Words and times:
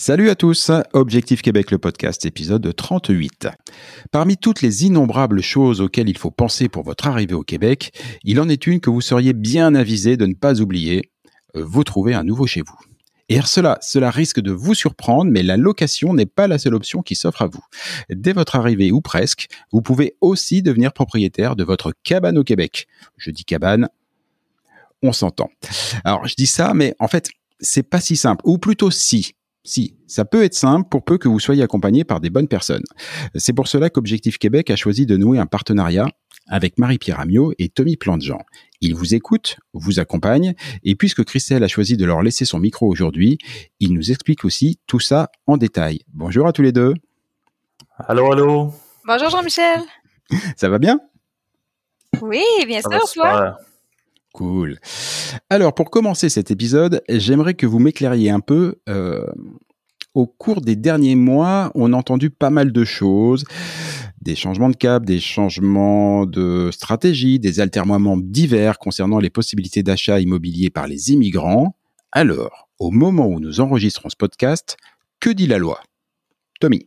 Salut 0.00 0.30
à 0.30 0.34
tous, 0.34 0.70
Objectif 0.94 1.42
Québec 1.42 1.70
le 1.70 1.76
podcast 1.76 2.24
épisode 2.24 2.74
38. 2.74 3.48
Parmi 4.10 4.38
toutes 4.38 4.62
les 4.62 4.86
innombrables 4.86 5.42
choses 5.42 5.82
auxquelles 5.82 6.08
il 6.08 6.16
faut 6.16 6.30
penser 6.30 6.70
pour 6.70 6.84
votre 6.84 7.06
arrivée 7.06 7.34
au 7.34 7.42
Québec, 7.42 7.92
il 8.24 8.40
en 8.40 8.48
est 8.48 8.66
une 8.66 8.80
que 8.80 8.88
vous 8.88 9.02
seriez 9.02 9.34
bien 9.34 9.74
avisé 9.74 10.16
de 10.16 10.24
ne 10.24 10.32
pas 10.32 10.62
oublier, 10.62 11.12
vous 11.52 11.84
trouvez 11.84 12.14
un 12.14 12.24
nouveau 12.24 12.46
chez 12.46 12.62
vous. 12.62 12.78
Et 13.28 13.42
cela, 13.42 13.76
cela 13.82 14.10
risque 14.10 14.40
de 14.40 14.52
vous 14.52 14.72
surprendre, 14.72 15.30
mais 15.30 15.42
la 15.42 15.58
location 15.58 16.14
n'est 16.14 16.24
pas 16.24 16.46
la 16.46 16.56
seule 16.56 16.76
option 16.76 17.02
qui 17.02 17.14
s'offre 17.14 17.42
à 17.42 17.48
vous. 17.48 17.62
Dès 18.08 18.32
votre 18.32 18.56
arrivée 18.56 18.92
ou 18.92 19.02
presque, 19.02 19.48
vous 19.70 19.82
pouvez 19.82 20.16
aussi 20.22 20.62
devenir 20.62 20.94
propriétaire 20.94 21.56
de 21.56 21.64
votre 21.64 21.92
cabane 22.04 22.38
au 22.38 22.42
Québec. 22.42 22.86
Je 23.18 23.30
dis 23.30 23.44
cabane, 23.44 23.86
on 25.02 25.12
s'entend. 25.12 25.50
Alors 26.04 26.26
je 26.26 26.36
dis 26.36 26.46
ça, 26.46 26.72
mais 26.72 26.94
en 27.00 27.06
fait, 27.06 27.28
c'est 27.60 27.82
pas 27.82 28.00
si 28.00 28.16
simple, 28.16 28.40
ou 28.46 28.56
plutôt 28.56 28.90
si. 28.90 29.34
Si, 29.62 29.96
ça 30.06 30.24
peut 30.24 30.42
être 30.42 30.54
simple 30.54 30.88
pour 30.88 31.04
peu 31.04 31.18
que 31.18 31.28
vous 31.28 31.38
soyez 31.38 31.62
accompagné 31.62 32.04
par 32.04 32.20
des 32.20 32.30
bonnes 32.30 32.48
personnes. 32.48 32.84
C'est 33.34 33.52
pour 33.52 33.68
cela 33.68 33.90
qu'Objectif 33.90 34.38
Québec 34.38 34.70
a 34.70 34.76
choisi 34.76 35.04
de 35.04 35.16
nouer 35.16 35.38
un 35.38 35.46
partenariat 35.46 36.06
avec 36.48 36.78
Marie-Pierre 36.78 37.20
Amiot 37.20 37.52
et 37.58 37.68
Tommy 37.68 37.96
Plantejean. 37.96 38.40
Ils 38.80 38.94
vous 38.94 39.14
écoutent, 39.14 39.58
vous 39.74 40.00
accompagnent, 40.00 40.54
et 40.82 40.96
puisque 40.96 41.24
Christelle 41.24 41.62
a 41.62 41.68
choisi 41.68 41.96
de 41.96 42.04
leur 42.06 42.22
laisser 42.22 42.44
son 42.44 42.58
micro 42.58 42.88
aujourd'hui, 42.88 43.38
il 43.78 43.92
nous 43.92 44.10
explique 44.10 44.44
aussi 44.44 44.80
tout 44.86 45.00
ça 45.00 45.28
en 45.46 45.58
détail. 45.58 46.00
Bonjour 46.12 46.46
à 46.46 46.52
tous 46.52 46.62
les 46.62 46.72
deux. 46.72 46.94
Allô, 47.98 48.32
allô. 48.32 48.72
Bonjour 49.06 49.28
Jean-Michel. 49.28 49.82
Ça 50.56 50.68
va 50.68 50.78
bien? 50.78 51.00
Oui, 52.22 52.42
bien 52.66 52.80
sûr, 52.80 53.12
toi. 53.12 53.58
Cool. 54.32 54.78
Alors, 55.48 55.74
pour 55.74 55.90
commencer 55.90 56.28
cet 56.28 56.50
épisode, 56.50 57.02
j'aimerais 57.08 57.54
que 57.54 57.66
vous 57.66 57.78
m'éclairiez 57.78 58.30
un 58.30 58.40
peu. 58.40 58.76
Euh, 58.88 59.26
au 60.14 60.26
cours 60.26 60.60
des 60.60 60.76
derniers 60.76 61.14
mois, 61.14 61.70
on 61.74 61.92
a 61.92 61.96
entendu 61.96 62.30
pas 62.30 62.50
mal 62.50 62.72
de 62.72 62.84
choses, 62.84 63.44
des 64.20 64.34
changements 64.34 64.68
de 64.68 64.76
cap, 64.76 65.04
des 65.04 65.20
changements 65.20 66.26
de 66.26 66.70
stratégie, 66.72 67.38
des 67.38 67.60
altermoiements 67.60 68.16
divers 68.16 68.78
concernant 68.78 69.18
les 69.18 69.30
possibilités 69.30 69.82
d'achat 69.82 70.20
immobilier 70.20 70.70
par 70.70 70.88
les 70.88 71.12
immigrants. 71.12 71.76
Alors, 72.12 72.68
au 72.78 72.90
moment 72.90 73.28
où 73.28 73.38
nous 73.38 73.60
enregistrons 73.60 74.08
ce 74.08 74.16
podcast, 74.16 74.76
que 75.20 75.30
dit 75.30 75.46
la 75.46 75.58
loi? 75.58 75.80
Tommy 76.60 76.86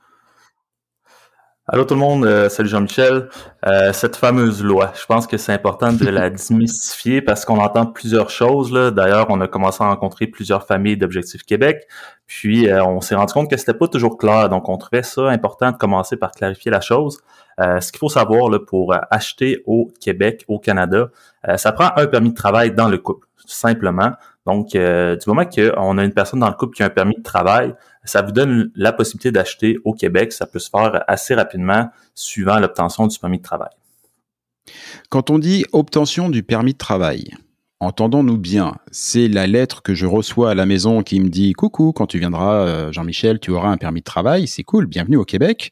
Allô 1.66 1.86
tout 1.86 1.94
le 1.94 2.02
monde, 2.02 2.26
euh, 2.26 2.50
salut 2.50 2.68
Jean-Michel. 2.68 3.30
Euh, 3.66 3.94
cette 3.94 4.18
fameuse 4.18 4.62
loi, 4.62 4.92
je 5.00 5.06
pense 5.06 5.28
que 5.28 5.38
c'est 5.38 5.54
important 5.54 5.94
de 5.94 6.10
la 6.10 6.30
démystifier 6.50 7.22
parce 7.22 7.46
qu'on 7.46 7.58
entend 7.58 7.86
plusieurs 7.86 8.30
choses. 8.30 8.70
Là. 8.70 8.92
D'ailleurs, 8.92 9.28
on 9.30 9.40
a 9.40 9.48
commencé 9.48 9.82
à 9.82 9.88
rencontrer 9.88 10.28
plusieurs 10.28 10.68
familles 10.68 10.98
d'Objectifs 10.98 11.44
Québec, 11.44 11.88
puis 12.28 12.70
euh, 12.70 12.84
on 12.84 13.00
s'est 13.00 13.16
rendu 13.16 13.32
compte 13.32 13.50
que 13.50 13.56
c'était 13.56 13.74
pas 13.74 13.88
toujours 13.88 14.18
clair. 14.18 14.50
Donc, 14.50 14.68
on 14.68 14.78
trouvait 14.78 15.04
ça 15.04 15.30
important 15.30 15.72
de 15.72 15.78
commencer 15.78 16.18
par 16.18 16.32
clarifier 16.32 16.70
la 16.70 16.82
chose. 16.82 17.20
ce 17.58 17.92
qu'il 17.94 18.00
faut 18.00 18.10
savoir 18.10 18.50
là, 18.50 18.60
pour 18.60 18.94
acheter 19.10 19.64
au 19.66 19.90
Québec, 20.02 20.44
au 20.50 20.60
Canada, 20.60 21.12
ça 21.56 21.72
prend 21.72 21.92
un 21.96 22.08
permis 22.08 22.32
de 22.32 22.36
travail 22.36 22.72
dans 22.72 22.90
le 22.90 22.98
couple, 22.98 23.26
simplement. 23.46 24.12
Donc, 24.46 24.72
du 24.72 25.28
moment 25.28 25.46
qu'on 25.46 25.98
a 25.98 26.04
une 26.04 26.14
personne 26.14 26.42
dans 26.42 26.50
le 26.50 26.56
couple 26.56 26.76
qui 26.76 26.84
a 26.84 26.88
un 26.88 26.90
permis 26.90 27.16
de 27.16 27.24
travail, 27.24 27.74
ça 28.06 28.22
vous 28.22 28.32
donne 28.32 28.72
la 28.76 28.94
possibilité 28.94 29.32
d'acheter 29.32 29.78
au 29.84 29.94
Québec. 29.94 30.34
Ça 30.34 30.46
peut 30.46 30.60
se 30.60 30.70
faire 30.70 31.04
assez 31.08 31.34
rapidement 31.34 31.90
suivant 32.16 32.60
l'obtention 32.60 33.08
du 33.08 33.18
permis 33.18 33.38
de 33.38 33.44
travail. 33.44 33.72
Quand 35.10 35.30
on 35.30 35.40
dit 35.40 35.66
obtention 35.72 36.30
du 36.30 36.44
permis 36.44 36.74
de 36.74 36.78
travail, 36.78 37.32
entendons-nous 37.80 38.38
bien, 38.38 38.76
c'est 38.92 39.28
la 39.28 39.46
lettre 39.46 39.82
que 39.82 39.94
je 39.94 40.06
reçois 40.06 40.52
à 40.52 40.56
la 40.56 40.66
maison 40.66 41.04
qui 41.04 41.20
me 41.20 41.28
dit 41.28 41.52
coucou, 41.54 41.92
quand 41.92 42.08
tu 42.08 42.18
viendras, 42.18 42.66
euh, 42.66 42.92
Jean-Michel, 42.92 43.40
tu 43.40 43.52
auras 43.52 43.70
un 43.70 43.78
permis 43.78 44.00
de 44.00 44.06
travail, 44.06 44.48
c'est 44.48 44.64
cool, 44.64 44.86
bienvenue 44.86 45.18
au 45.18 45.26
Québec, 45.26 45.70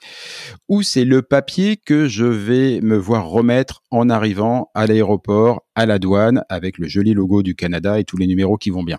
ou 0.67 0.83
c'est 0.83 1.05
le 1.05 1.21
papier 1.21 1.77
que 1.77 2.07
je 2.07 2.25
vais 2.25 2.81
me 2.81 2.97
voir 2.97 3.27
remettre 3.27 3.81
en 3.91 4.09
arrivant 4.09 4.69
à 4.73 4.87
l'aéroport, 4.87 5.63
à 5.75 5.85
la 5.85 5.99
douane, 5.99 6.43
avec 6.49 6.77
le 6.77 6.87
joli 6.87 7.13
logo 7.13 7.43
du 7.43 7.55
Canada 7.55 7.99
et 7.99 8.03
tous 8.03 8.17
les 8.17 8.27
numéros 8.27 8.57
qui 8.57 8.71
vont 8.71 8.83
bien. 8.83 8.97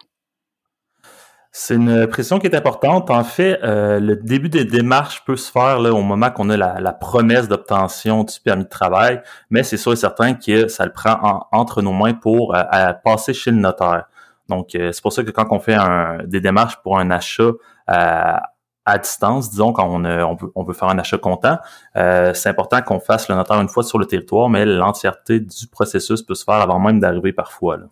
C'est 1.54 1.74
une 1.74 2.06
pression 2.06 2.38
qui 2.38 2.46
est 2.46 2.56
importante. 2.56 3.10
En 3.10 3.24
fait, 3.24 3.60
euh, 3.62 4.00
le 4.00 4.16
début 4.16 4.48
des 4.48 4.64
démarches 4.64 5.22
peut 5.26 5.36
se 5.36 5.52
faire 5.52 5.80
là, 5.80 5.92
au 5.92 6.00
moment 6.00 6.30
qu'on 6.30 6.48
a 6.48 6.56
la, 6.56 6.92
promesse 6.94 7.46
d'obtention 7.46 8.24
du 8.24 8.40
permis 8.40 8.64
de 8.64 8.70
travail, 8.70 9.20
mais 9.50 9.62
c'est 9.62 9.76
sûr 9.76 9.92
et 9.92 9.96
certain 9.96 10.32
que 10.32 10.68
ça 10.68 10.86
le 10.86 10.92
prend 10.92 11.46
entre 11.52 11.82
nos 11.82 11.92
mains 11.92 12.14
pour 12.14 12.54
euh, 12.56 12.92
passer 13.04 13.34
chez 13.34 13.50
le 13.50 13.58
notaire. 13.58 14.06
Donc, 14.48 14.74
euh, 14.74 14.92
c'est 14.92 15.02
pour 15.02 15.12
ça 15.12 15.24
que 15.24 15.30
quand 15.30 15.46
on 15.50 15.60
fait 15.60 15.76
des 16.24 16.40
démarches 16.40 16.78
pour 16.82 16.98
un 16.98 17.10
achat 17.10 17.50
à 17.86 18.98
distance, 18.98 19.50
disons, 19.50 19.74
quand 19.74 19.86
on, 19.86 20.06
on, 20.06 20.34
veut, 20.34 20.52
on 20.54 20.64
veut 20.64 20.74
faire 20.74 20.88
un 20.88 20.98
achat 20.98 21.18
comptant, 21.18 21.58
c'est 21.94 22.48
important 22.48 22.80
qu'on 22.80 22.98
fasse 22.98 23.28
le 23.28 23.34
notaire 23.34 23.60
une 23.60 23.68
fois 23.68 23.82
sur 23.82 23.98
le 23.98 24.06
territoire, 24.06 24.48
mais 24.48 24.64
l'entièreté 24.64 25.40
du 25.40 25.66
processus 25.66 26.22
peut 26.22 26.34
se 26.34 26.44
faire 26.44 26.54
avant 26.54 26.78
même 26.78 26.98
d'arriver 26.98 27.34
parfois. 27.34 27.76
Là. 27.76 27.84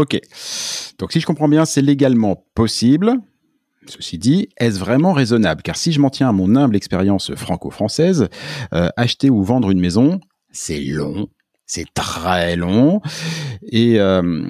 Ok. 0.00 0.18
Donc 0.98 1.12
si 1.12 1.20
je 1.20 1.26
comprends 1.26 1.46
bien, 1.46 1.66
c'est 1.66 1.82
légalement 1.82 2.46
possible. 2.54 3.16
Ceci 3.86 4.16
dit, 4.16 4.48
est-ce 4.56 4.78
vraiment 4.78 5.12
raisonnable? 5.12 5.60
Car 5.60 5.76
si 5.76 5.92
je 5.92 6.00
m'en 6.00 6.08
tiens 6.08 6.30
à 6.30 6.32
mon 6.32 6.56
humble 6.56 6.74
expérience 6.74 7.34
franco-française, 7.34 8.30
euh, 8.72 8.88
acheter 8.96 9.28
ou 9.28 9.42
vendre 9.42 9.70
une 9.70 9.78
maison, 9.78 10.18
c'est 10.52 10.80
long, 10.80 11.28
c'est 11.66 11.84
très 11.92 12.56
long. 12.56 13.02
Et 13.70 14.00
euh, 14.00 14.48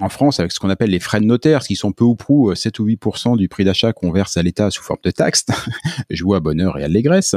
en 0.00 0.08
France, 0.08 0.40
avec 0.40 0.50
ce 0.50 0.58
qu'on 0.58 0.70
appelle 0.70 0.90
les 0.90 0.98
frais 0.98 1.20
de 1.20 1.26
notaire, 1.26 1.62
ce 1.62 1.68
qui 1.68 1.76
sont 1.76 1.92
peu 1.92 2.02
ou 2.02 2.16
prou 2.16 2.52
7 2.52 2.80
euh, 2.80 2.82
ou 2.82 2.88
8% 2.88 3.36
du 3.36 3.48
prix 3.48 3.62
d'achat 3.62 3.92
qu'on 3.92 4.10
verse 4.10 4.36
à 4.36 4.42
l'État 4.42 4.72
sous 4.72 4.82
forme 4.82 4.98
de 5.04 5.12
taxes, 5.12 5.46
joue 6.10 6.34
à 6.34 6.40
bonheur 6.40 6.76
et 6.76 6.82
allégresse, 6.82 7.36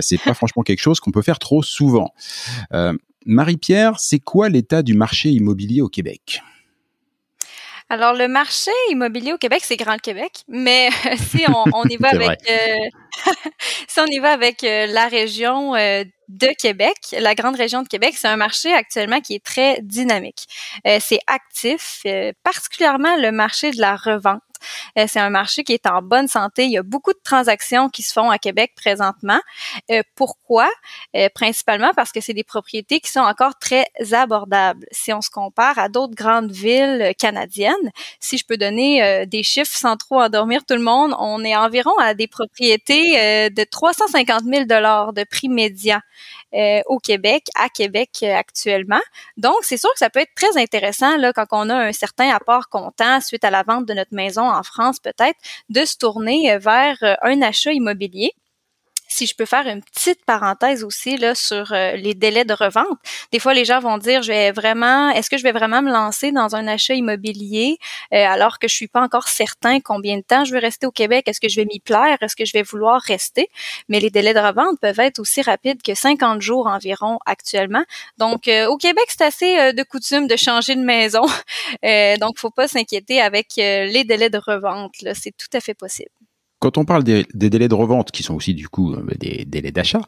c'est 0.00 0.22
pas 0.22 0.34
franchement 0.34 0.62
quelque 0.62 0.80
chose 0.80 1.00
qu'on 1.00 1.10
peut 1.10 1.22
faire 1.22 1.40
trop 1.40 1.64
souvent. 1.64 2.14
Marie-Pierre, 3.26 3.98
c'est 3.98 4.20
quoi 4.20 4.48
l'état 4.48 4.84
du 4.84 4.94
marché 4.94 5.30
immobilier 5.30 5.80
au 5.80 5.88
Québec? 5.88 6.40
Alors, 7.90 8.14
le 8.14 8.28
marché 8.28 8.70
immobilier 8.90 9.32
au 9.34 9.38
Québec, 9.38 9.60
c'est 9.62 9.76
Grand 9.76 9.92
le 9.92 9.98
Québec, 9.98 10.44
mais 10.48 10.88
si 11.16 11.44
on, 11.48 11.84
y 11.84 11.96
va 11.96 12.08
avec, 12.08 12.40
euh, 12.50 12.76
si 13.88 14.00
on 14.00 14.06
y 14.06 14.18
va 14.18 14.32
avec 14.32 14.64
euh, 14.64 14.86
la 14.86 15.08
région 15.08 15.74
euh, 15.74 16.04
de 16.28 16.48
Québec, 16.58 16.96
la 17.12 17.34
grande 17.34 17.56
région 17.56 17.82
de 17.82 17.88
Québec, 17.88 18.14
c'est 18.16 18.28
un 18.28 18.36
marché 18.36 18.72
actuellement 18.72 19.20
qui 19.20 19.34
est 19.34 19.44
très 19.44 19.78
dynamique. 19.82 20.46
c'est 21.00 21.20
actif, 21.26 22.02
particulièrement 22.42 23.14
le 23.16 23.30
marché 23.30 23.72
de 23.72 23.78
la 23.78 23.94
revente. 23.94 24.40
c'est 24.96 25.20
un 25.20 25.28
marché 25.28 25.64
qui 25.64 25.74
est 25.74 25.86
en 25.86 26.00
bonne 26.00 26.26
santé. 26.26 26.64
Il 26.64 26.70
y 26.70 26.78
a 26.78 26.82
beaucoup 26.82 27.12
de 27.12 27.20
transactions 27.22 27.90
qui 27.90 28.02
se 28.02 28.14
font 28.14 28.30
à 28.30 28.38
Québec 28.38 28.72
présentement. 28.74 29.38
pourquoi? 30.14 30.70
principalement 31.34 31.90
parce 31.94 32.10
que 32.10 32.22
c'est 32.22 32.32
des 32.32 32.42
propriétés 32.42 33.00
qui 33.00 33.10
sont 33.10 33.20
encore 33.20 33.58
très 33.58 33.84
abordables. 34.12 34.86
Si 34.92 35.12
on 35.12 35.20
se 35.20 35.28
compare 35.28 35.78
à 35.78 35.90
d'autres 35.90 36.14
grandes 36.14 36.52
villes 36.52 37.12
canadiennes, 37.18 37.90
si 38.18 38.38
je 38.38 38.46
peux 38.46 38.56
donner 38.56 39.26
des 39.26 39.42
chiffres 39.42 39.76
sans 39.76 39.98
trop 39.98 40.22
endormir 40.22 40.64
tout 40.64 40.74
le 40.74 40.80
monde, 40.80 41.14
on 41.18 41.44
est 41.44 41.54
environ 41.54 41.96
à 41.98 42.14
des 42.14 42.28
propriétés 42.28 43.03
de 43.12 43.64
350 43.64 44.42
000 44.44 44.64
dollars 44.64 45.12
de 45.12 45.24
prix 45.24 45.48
médian 45.48 46.00
euh, 46.54 46.82
au 46.86 47.00
Québec, 47.00 47.48
à 47.56 47.68
Québec 47.68 48.10
euh, 48.22 48.32
actuellement. 48.32 49.00
Donc, 49.36 49.56
c'est 49.62 49.76
sûr 49.76 49.90
que 49.92 49.98
ça 49.98 50.08
peut 50.08 50.20
être 50.20 50.36
très 50.36 50.56
intéressant 50.56 51.16
là, 51.16 51.32
quand 51.32 51.46
on 51.50 51.68
a 51.68 51.74
un 51.74 51.90
certain 51.90 52.28
apport 52.28 52.68
comptant 52.68 53.20
suite 53.20 53.42
à 53.42 53.50
la 53.50 53.64
vente 53.64 53.86
de 53.86 53.94
notre 53.94 54.14
maison 54.14 54.48
en 54.48 54.62
France, 54.62 55.00
peut-être, 55.00 55.36
de 55.68 55.84
se 55.84 55.96
tourner 55.96 56.52
euh, 56.52 56.58
vers 56.58 56.96
un 57.22 57.42
achat 57.42 57.72
immobilier 57.72 58.34
si 59.08 59.26
je 59.26 59.34
peux 59.34 59.44
faire 59.44 59.66
une 59.66 59.82
petite 59.82 60.24
parenthèse 60.24 60.82
aussi 60.82 61.16
là 61.16 61.34
sur 61.34 61.72
euh, 61.72 61.92
les 61.92 62.14
délais 62.14 62.44
de 62.44 62.52
revente. 62.52 62.98
Des 63.32 63.38
fois, 63.38 63.54
les 63.54 63.64
gens 63.64 63.80
vont 63.80 63.98
dire, 63.98 64.22
je 64.22 64.32
vais 64.32 64.52
vraiment, 64.52 65.10
est-ce 65.10 65.30
que 65.30 65.36
je 65.36 65.42
vais 65.42 65.52
vraiment 65.52 65.82
me 65.82 65.92
lancer 65.92 66.32
dans 66.32 66.56
un 66.56 66.66
achat 66.66 66.94
immobilier 66.94 67.78
euh, 68.12 68.24
alors 68.26 68.58
que 68.58 68.68
je 68.68 68.74
suis 68.74 68.88
pas 68.88 69.00
encore 69.00 69.28
certain 69.28 69.80
combien 69.80 70.16
de 70.16 70.22
temps 70.22 70.44
je 70.44 70.52
vais 70.52 70.58
rester 70.58 70.86
au 70.86 70.90
Québec? 70.90 71.28
Est-ce 71.28 71.40
que 71.40 71.48
je 71.48 71.56
vais 71.56 71.64
m'y 71.64 71.80
plaire? 71.80 72.18
Est-ce 72.20 72.36
que 72.36 72.44
je 72.44 72.52
vais 72.52 72.62
vouloir 72.62 73.00
rester? 73.00 73.48
Mais 73.88 74.00
les 74.00 74.10
délais 74.10 74.34
de 74.34 74.40
revente 74.40 74.80
peuvent 74.80 75.00
être 75.00 75.18
aussi 75.18 75.42
rapides 75.42 75.82
que 75.82 75.94
50 75.94 76.40
jours 76.40 76.66
environ 76.66 77.18
actuellement. 77.26 77.84
Donc, 78.18 78.48
euh, 78.48 78.66
au 78.66 78.76
Québec, 78.76 79.04
c'est 79.08 79.24
assez 79.24 79.72
de 79.72 79.82
coutume 79.82 80.26
de 80.26 80.36
changer 80.36 80.74
de 80.74 80.82
maison. 80.82 81.24
donc, 82.20 82.38
faut 82.38 82.50
pas 82.50 82.68
s'inquiéter 82.68 83.20
avec 83.20 83.48
les 83.56 84.04
délais 84.04 84.30
de 84.30 84.38
revente. 84.38 84.94
C'est 85.14 85.36
tout 85.36 85.54
à 85.56 85.60
fait 85.60 85.74
possible. 85.74 86.10
Quand 86.64 86.78
on 86.78 86.86
parle 86.86 87.04
des, 87.04 87.26
délais 87.34 87.68
de 87.68 87.74
revente, 87.74 88.10
qui 88.10 88.22
sont 88.22 88.34
aussi 88.34 88.54
du 88.54 88.70
coup 88.70 88.94
euh, 88.94 89.04
des 89.20 89.44
délais 89.44 89.70
d'achat, 89.70 90.00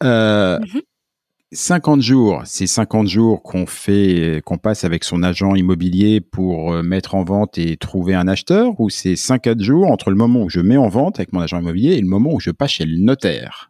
50 0.00 1.96
mhm. 1.96 2.00
jours, 2.00 2.42
c'est 2.44 2.68
50 2.68 3.08
jours 3.08 3.42
qu'on 3.42 3.66
fait, 3.66 4.40
qu'on 4.44 4.56
passe 4.56 4.84
avec 4.84 5.02
son 5.02 5.24
agent 5.24 5.56
immobilier 5.56 6.20
pour 6.20 6.72
euh, 6.72 6.84
mettre 6.84 7.16
en 7.16 7.24
vente 7.24 7.58
et 7.58 7.76
trouver 7.76 8.14
un 8.14 8.28
acheteur, 8.28 8.78
ou 8.78 8.88
c'est 8.88 9.16
50 9.16 9.60
jours 9.60 9.90
entre 9.90 10.10
le 10.10 10.16
moment 10.16 10.44
où 10.44 10.48
je 10.48 10.60
mets 10.60 10.76
en 10.76 10.88
vente 10.88 11.18
avec 11.18 11.32
mon 11.32 11.40
agent 11.40 11.58
immobilier 11.58 11.94
et 11.94 12.00
le 12.00 12.06
moment 12.06 12.34
où 12.34 12.38
je 12.38 12.52
passe 12.52 12.70
chez 12.70 12.84
le 12.84 12.98
notaire? 12.98 13.68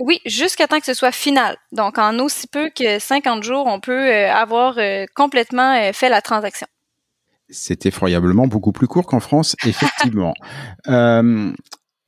Oui, 0.00 0.18
jusqu'à 0.26 0.66
temps 0.66 0.80
que 0.80 0.86
ce 0.86 0.94
soit 0.94 1.12
final. 1.12 1.58
Donc, 1.70 1.96
en 1.98 2.18
aussi 2.18 2.48
peu 2.48 2.70
que 2.70 2.98
50 2.98 3.44
jours, 3.44 3.66
on 3.66 3.78
peut 3.78 3.92
euh, 3.92 4.32
avoir 4.32 4.78
complètement 5.14 5.92
fait 5.92 6.08
la 6.08 6.22
transaction. 6.22 6.66
C'est 7.50 7.86
effroyablement 7.86 8.46
beaucoup 8.46 8.72
plus 8.72 8.86
court 8.86 9.06
qu'en 9.06 9.20
France, 9.20 9.56
effectivement. 9.66 10.34
euh, 10.88 11.52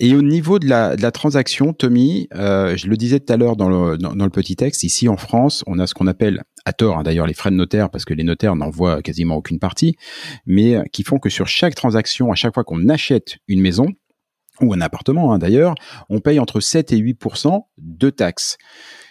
et 0.02 0.14
au 0.14 0.22
niveau 0.22 0.58
de 0.58 0.66
la, 0.66 0.96
transaction, 1.10 1.74
Tommy, 1.74 2.26
euh, 2.34 2.74
je 2.74 2.86
le 2.86 2.96
disais 2.96 3.20
tout 3.20 3.30
à 3.30 3.36
l'heure 3.36 3.54
dans 3.54 3.68
le, 3.68 3.98
dans, 3.98 4.14
le, 4.14 4.30
petit 4.30 4.56
texte, 4.56 4.82
ici 4.82 5.10
en 5.10 5.18
France, 5.18 5.62
on 5.66 5.78
a 5.78 5.86
ce 5.86 5.92
qu'on 5.92 6.06
appelle, 6.06 6.42
à 6.64 6.72
tort 6.72 6.96
hein, 6.96 7.02
d'ailleurs, 7.02 7.26
les 7.26 7.34
frais 7.34 7.50
de 7.50 7.56
notaire, 7.56 7.90
parce 7.90 8.06
que 8.06 8.14
les 8.14 8.24
notaires 8.24 8.56
n'en 8.56 8.70
voient 8.70 9.02
quasiment 9.02 9.36
aucune 9.36 9.58
partie, 9.58 9.96
mais 10.46 10.76
euh, 10.76 10.84
qui 10.90 11.02
font 11.02 11.18
que 11.18 11.28
sur 11.28 11.48
chaque 11.48 11.74
transaction, 11.74 12.32
à 12.32 12.34
chaque 12.34 12.54
fois 12.54 12.64
qu'on 12.64 12.88
achète 12.88 13.36
une 13.46 13.60
maison, 13.60 13.88
ou 14.62 14.72
un 14.72 14.80
appartement 14.80 15.34
hein, 15.34 15.38
d'ailleurs, 15.38 15.74
on 16.08 16.20
paye 16.20 16.40
entre 16.40 16.60
7 16.60 16.92
et 16.92 16.96
8 16.96 17.18
de 17.76 18.08
taxes 18.08 18.56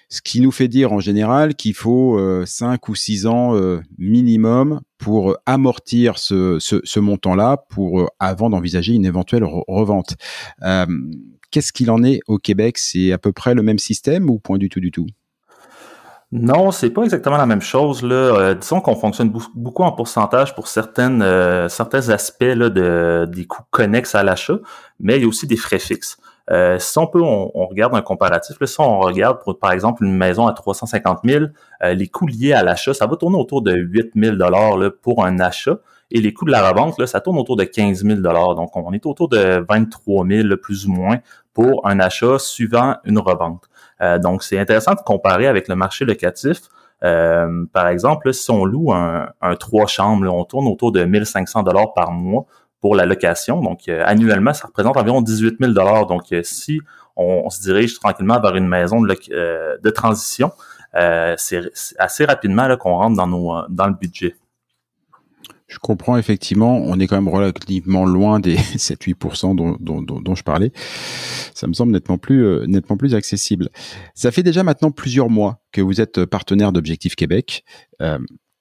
ce 0.09 0.21
qui 0.21 0.41
nous 0.41 0.51
fait 0.51 0.67
dire 0.67 0.91
en 0.91 0.99
général 0.99 1.53
qu'il 1.53 1.75
faut 1.75 2.17
euh, 2.17 2.43
5 2.45 2.89
ou 2.89 2.95
6 2.95 3.27
ans 3.27 3.55
euh, 3.55 3.79
minimum 3.99 4.81
pour 4.97 5.37
amortir 5.45 6.17
ce, 6.17 6.57
ce, 6.59 6.99
montant-là 6.99 7.57
pour 7.69 8.01
euh, 8.01 8.07
avant 8.19 8.49
d'envisager 8.49 8.93
une 8.93 9.05
éventuelle 9.05 9.43
revente. 9.45 10.15
Euh, 10.63 10.85
qu'est-ce 11.51 11.71
qu'il 11.71 11.91
en 11.91 12.03
est 12.03 12.21
au 12.27 12.39
Québec? 12.39 12.79
C'est 12.79 13.11
à 13.11 13.19
peu 13.19 13.31
près 13.31 13.53
le 13.53 13.61
même 13.61 13.79
système 13.79 14.29
ou 14.29 14.39
point 14.39 14.57
du 14.57 14.67
tout 14.67 14.79
du 14.79 14.91
tout? 14.91 15.05
Non, 16.31 16.71
c'est 16.71 16.91
pas 16.91 17.03
exactement 17.03 17.37
la 17.37 17.47
même 17.47 17.61
chose. 17.61 18.03
Là. 18.03 18.53
disons 18.53 18.81
qu'on 18.81 18.95
fonctionne 18.95 19.33
beaucoup 19.55 19.81
en 19.81 19.91
pourcentage 19.91 20.53
pour 20.53 20.67
certaines, 20.67 21.25
certains 21.69 22.09
aspects 22.09 22.43
là, 22.43 22.69
de, 22.69 23.27
des 23.27 23.45
coûts 23.45 23.63
connexes 23.71 24.13
à 24.13 24.21
l'achat, 24.21 24.59
mais 24.99 25.17
il 25.17 25.21
y 25.23 25.25
a 25.25 25.27
aussi 25.27 25.47
des 25.47 25.57
frais 25.57 25.79
fixes. 25.79 26.17
Euh, 26.51 26.79
si 26.79 26.97
on 26.97 27.05
peut, 27.05 27.21
on, 27.21 27.67
regarde 27.67 27.95
un 27.95 28.01
comparatif. 28.01 28.57
Là, 28.59 28.67
si 28.67 28.79
on 28.79 28.99
regarde, 28.99 29.39
pour, 29.43 29.57
par 29.59 29.71
exemple, 29.71 30.03
une 30.03 30.15
maison 30.15 30.47
à 30.47 30.53
350 30.53 31.19
000, 31.23 31.45
euh, 31.83 31.93
les 31.93 32.07
coûts 32.07 32.27
liés 32.27 32.53
à 32.53 32.63
l'achat, 32.63 32.93
ça 32.93 33.05
va 33.05 33.15
tourner 33.15 33.37
autour 33.37 33.61
de 33.61 33.73
8 33.73 34.11
000 34.15 34.35
là, 34.35 34.89
pour 35.01 35.25
un 35.25 35.39
achat. 35.39 35.77
Et 36.11 36.21
les 36.21 36.33
coûts 36.33 36.45
de 36.45 36.51
la 36.51 36.67
revente, 36.67 36.97
là, 36.97 37.05
ça 37.05 37.21
tourne 37.21 37.37
autour 37.37 37.55
de 37.55 37.65
15 37.65 38.03
000 38.03 38.19
Donc, 38.21 38.75
on 38.75 38.93
est 38.93 39.05
autour 39.05 39.29
de 39.29 39.63
23 39.69 40.25
000 40.25 40.57
plus 40.57 40.87
ou 40.87 40.91
moins 40.91 41.19
pour 41.53 41.87
un 41.87 41.99
achat 41.99 42.39
suivant 42.39 42.95
une 43.03 43.19
revente. 43.19 43.65
Euh, 44.01 44.17
donc, 44.17 44.41
c'est 44.41 44.57
intéressant 44.57 44.95
de 44.95 45.01
comparer 45.01 45.45
avec 45.45 45.67
le 45.67 45.75
marché 45.75 46.05
locatif. 46.05 46.61
par 47.01 47.87
exemple, 47.87 48.33
si 48.33 48.49
on 48.49 48.65
loue 48.65 48.91
un, 48.91 49.29
un 49.41 49.55
trois 49.55 49.85
chambres, 49.85 50.33
on 50.33 50.45
tourne 50.45 50.67
autour 50.67 50.91
de 50.91 51.03
1500 51.03 51.61
dollars 51.61 51.93
par 51.93 52.11
mois 52.11 52.47
pour 52.81 52.95
la 52.95 53.05
location. 53.05 53.61
Donc, 53.61 53.87
euh, 53.87 54.03
annuellement, 54.05 54.53
ça 54.53 54.67
représente 54.67 54.97
environ 54.97 55.21
18 55.21 55.57
000 55.59 55.73
Donc, 55.73 56.31
euh, 56.31 56.41
si 56.43 56.79
on, 57.15 57.49
se 57.49 57.61
dirige 57.61 57.99
tranquillement 57.99 58.39
vers 58.39 58.55
une 58.55 58.67
maison 58.67 59.01
de, 59.01 59.15
euh, 59.31 59.91
transition, 59.91 60.51
c'est 60.93 61.71
assez 61.97 62.25
rapidement 62.25 62.75
qu'on 62.77 62.95
rentre 62.95 63.17
dans, 63.17 63.87
le 63.87 63.93
budget. 63.93 64.35
Je 65.67 65.77
comprends 65.77 66.17
effectivement, 66.17 66.77
on 66.77 66.99
est 66.99 67.05
quand 67.05 67.17
même 67.21 67.27
relativement 67.27 68.05
loin 68.05 68.39
des 68.39 68.55
7-8% 68.77 69.55
dont, 69.55 70.35
je 70.35 70.43
parlais. 70.43 70.71
Ça 71.53 71.67
me 71.67 71.73
semble 71.73 71.91
nettement 71.91 72.17
plus 72.17 73.13
accessible. 73.13 73.69
Ça 74.15 74.31
fait 74.31 74.41
déjà 74.41 74.63
maintenant 74.63 74.91
plusieurs 74.91 75.29
mois 75.29 75.59
que 75.73 75.81
vous 75.81 75.99
êtes 75.99 76.25
partenaire 76.25 76.71
d'Objectif 76.71 77.15
Québec. 77.15 77.65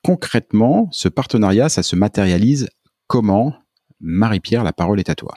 concrètement, 0.05 0.89
ce 0.91 1.09
partenariat, 1.09 1.69
ça 1.69 1.85
se 1.85 1.95
matérialise 1.95 2.69
comment? 3.07 3.55
Marie-Pierre, 4.01 4.65
la 4.65 4.73
parole 4.73 5.01
est 5.01 5.11
à 5.11 5.15
toi. 5.15 5.35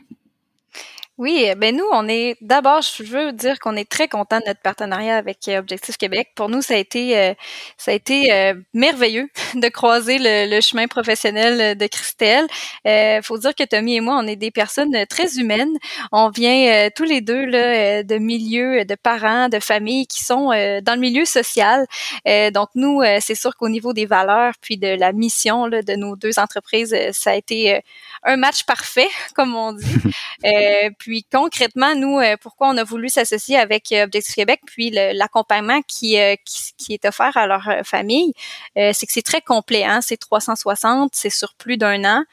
Oui, 1.21 1.43
eh 1.45 1.53
ben 1.53 1.75
nous, 1.75 1.85
on 1.91 2.07
est 2.07 2.35
d'abord, 2.41 2.81
je 2.81 3.03
veux 3.03 3.31
dire 3.31 3.59
qu'on 3.59 3.75
est 3.75 3.87
très 3.87 4.07
content 4.07 4.39
de 4.39 4.45
notre 4.47 4.61
partenariat 4.61 5.17
avec 5.17 5.47
euh, 5.49 5.59
Objectif 5.59 5.95
Québec. 5.97 6.29
Pour 6.35 6.49
nous, 6.49 6.63
ça 6.63 6.73
a 6.73 6.77
été, 6.77 7.15
euh, 7.15 7.35
ça 7.77 7.91
a 7.91 7.93
été 7.93 8.33
euh, 8.33 8.55
merveilleux 8.73 9.29
de 9.53 9.67
croiser 9.67 10.17
le, 10.19 10.59
chemin 10.61 10.87
professionnel 10.87 11.77
de 11.77 11.85
Christelle. 11.85 12.47
Il 12.85 13.19
faut 13.21 13.37
dire 13.37 13.53
que 13.53 13.63
Tommy 13.63 13.97
et 13.97 14.01
moi, 14.01 14.17
on 14.19 14.25
est 14.25 14.35
des 14.35 14.49
personnes 14.49 14.95
très 15.07 15.37
humaines. 15.37 15.77
On 16.11 16.29
vient 16.29 16.89
tous 16.95 17.03
les 17.03 17.21
deux 17.21 17.45
là, 17.45 18.01
de 18.01 18.17
milieux, 18.17 18.85
de 18.85 18.95
parents, 18.95 19.47
de 19.47 19.59
familles 19.59 20.07
qui 20.07 20.23
sont 20.23 20.47
dans 20.47 20.95
le 20.95 20.99
milieu 20.99 21.25
social. 21.25 21.85
donc 22.53 22.69
nous, 22.75 23.01
c'est 23.19 23.35
sûr 23.35 23.55
qu'au 23.57 23.69
niveau 23.69 23.93
des 23.93 24.05
valeurs 24.05 24.53
puis 24.61 24.77
de 24.77 24.87
la 24.87 25.13
mission 25.13 25.67
de 25.67 25.95
nos 25.95 26.15
deux 26.15 26.39
entreprises, 26.39 26.95
ça 27.11 27.31
a 27.31 27.35
été 27.35 27.81
un 28.23 28.37
match 28.37 28.63
parfait, 28.63 29.09
comme 29.35 29.55
on 29.55 29.73
dit. 29.73 29.95
Puis 30.99 31.25
concrètement, 31.31 31.95
nous, 31.95 32.19
euh, 32.19 32.35
pourquoi 32.41 32.69
on 32.69 32.77
a 32.77 32.83
voulu 32.83 33.09
s'associer 33.09 33.57
avec 33.57 33.91
euh, 33.91 34.03
Objectif 34.03 34.35
Québec, 34.35 34.61
puis 34.65 34.89
l'accompagnement 34.89 35.77
euh, 35.77 35.81
qui, 35.87 36.17
qui, 36.77 36.93
est 36.93 37.05
offert 37.05 37.35
à 37.37 37.47
leur 37.47 37.67
famille, 37.83 38.33
c'est 38.75 39.05
que 39.05 39.13
c'est 39.13 39.21
très 39.21 39.41
complet. 39.41 39.83
Hein? 39.83 40.01
C'est 40.01 40.17
360, 40.17 41.11
c'est 41.13 41.29
sur 41.29 41.53
plus 41.55 41.77
d'un 41.77 42.03
an. 42.03 42.23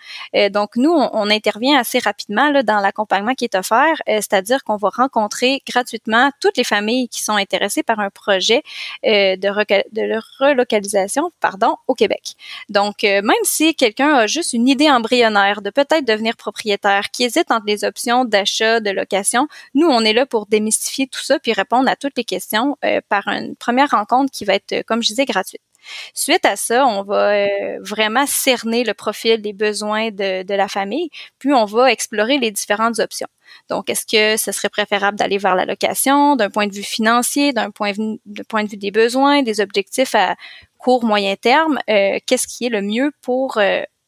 donc 0.50 0.76
nous, 0.76 0.92
on, 0.92 1.28
intervient 1.30 1.78
assez 1.78 1.98
rapidement 1.98 2.50
là, 2.50 2.62
dans 2.62 2.80
l'accompagnement 2.80 3.34
qui 3.34 3.44
est 3.44 3.54
offert, 3.54 3.94
c'est-à-dire 4.06 4.64
qu'on 4.64 4.76
va 4.76 4.88
rencontrer 4.88 5.62
gratuitement 5.68 6.30
toutes 6.40 6.56
les 6.56 6.64
familles 6.64 7.08
qui 7.08 7.22
sont 7.22 7.36
intéressées 7.36 7.82
par 7.82 8.00
un 8.00 8.10
projet 8.10 8.62
de, 9.04 9.36
de 9.36 10.20
relocalisation, 10.40 11.30
pardon, 11.40 11.76
au 11.86 11.94
Québec. 11.94 12.34
Donc 12.68 13.02
même 13.02 13.32
si 13.42 13.74
quelqu'un 13.74 14.14
a 14.14 14.26
juste 14.26 14.52
une 14.54 14.68
idée 14.68 14.90
embryonnaire 14.90 15.60
de 15.60 15.70
peut-être 15.78 16.04
devenir 16.04 16.36
propriétaire, 16.36 17.12
qui 17.12 17.22
hésite 17.22 17.52
entre 17.52 17.66
les 17.66 17.84
options 17.84 18.24
d'achat 18.24 18.80
de 18.80 18.90
location. 18.90 19.46
Nous, 19.74 19.86
on 19.86 20.00
est 20.00 20.12
là 20.12 20.26
pour 20.26 20.46
démystifier 20.46 21.06
tout 21.06 21.20
ça 21.20 21.38
puis 21.38 21.52
répondre 21.52 21.88
à 21.88 21.94
toutes 21.94 22.16
les 22.16 22.24
questions 22.24 22.76
euh, 22.84 23.00
par 23.08 23.28
une 23.28 23.54
première 23.54 23.90
rencontre 23.90 24.32
qui 24.32 24.44
va 24.44 24.54
être, 24.54 24.72
euh, 24.72 24.82
comme 24.84 25.02
je 25.02 25.08
disais, 25.08 25.24
gratuite. 25.24 25.60
Suite 26.14 26.44
à 26.44 26.56
ça, 26.56 26.84
on 26.84 27.04
va 27.04 27.30
euh, 27.30 27.78
vraiment 27.80 28.26
cerner 28.26 28.82
le 28.82 28.92
profil 28.92 29.40
des 29.40 29.52
besoins 29.52 30.10
de, 30.10 30.52
la 30.52 30.66
famille, 30.66 31.10
puis 31.38 31.52
on 31.54 31.64
va 31.64 31.92
explorer 31.92 32.38
les 32.38 32.50
différentes 32.50 32.98
options. 32.98 33.28
Donc, 33.70 33.88
est-ce 33.88 34.04
que 34.04 34.36
ce 34.36 34.50
serait 34.50 34.68
préférable 34.68 35.16
d'aller 35.16 35.38
vers 35.38 35.54
la 35.54 35.64
location 35.64 36.34
d'un 36.34 36.50
point 36.50 36.66
de 36.66 36.74
vue 36.74 36.82
financier, 36.82 37.52
d'un 37.52 37.70
point 37.70 37.92
de 37.92 38.68
vue 38.68 38.76
des 38.76 38.90
besoins, 38.90 39.42
des 39.42 39.60
objectifs 39.60 40.16
à 40.16 40.34
court, 40.76 41.04
moyen 41.04 41.36
terme? 41.36 41.78
Qu'est-ce 41.86 42.48
qui 42.48 42.66
est 42.66 42.68
le 42.68 42.82
mieux 42.82 43.12
pour 43.22 43.58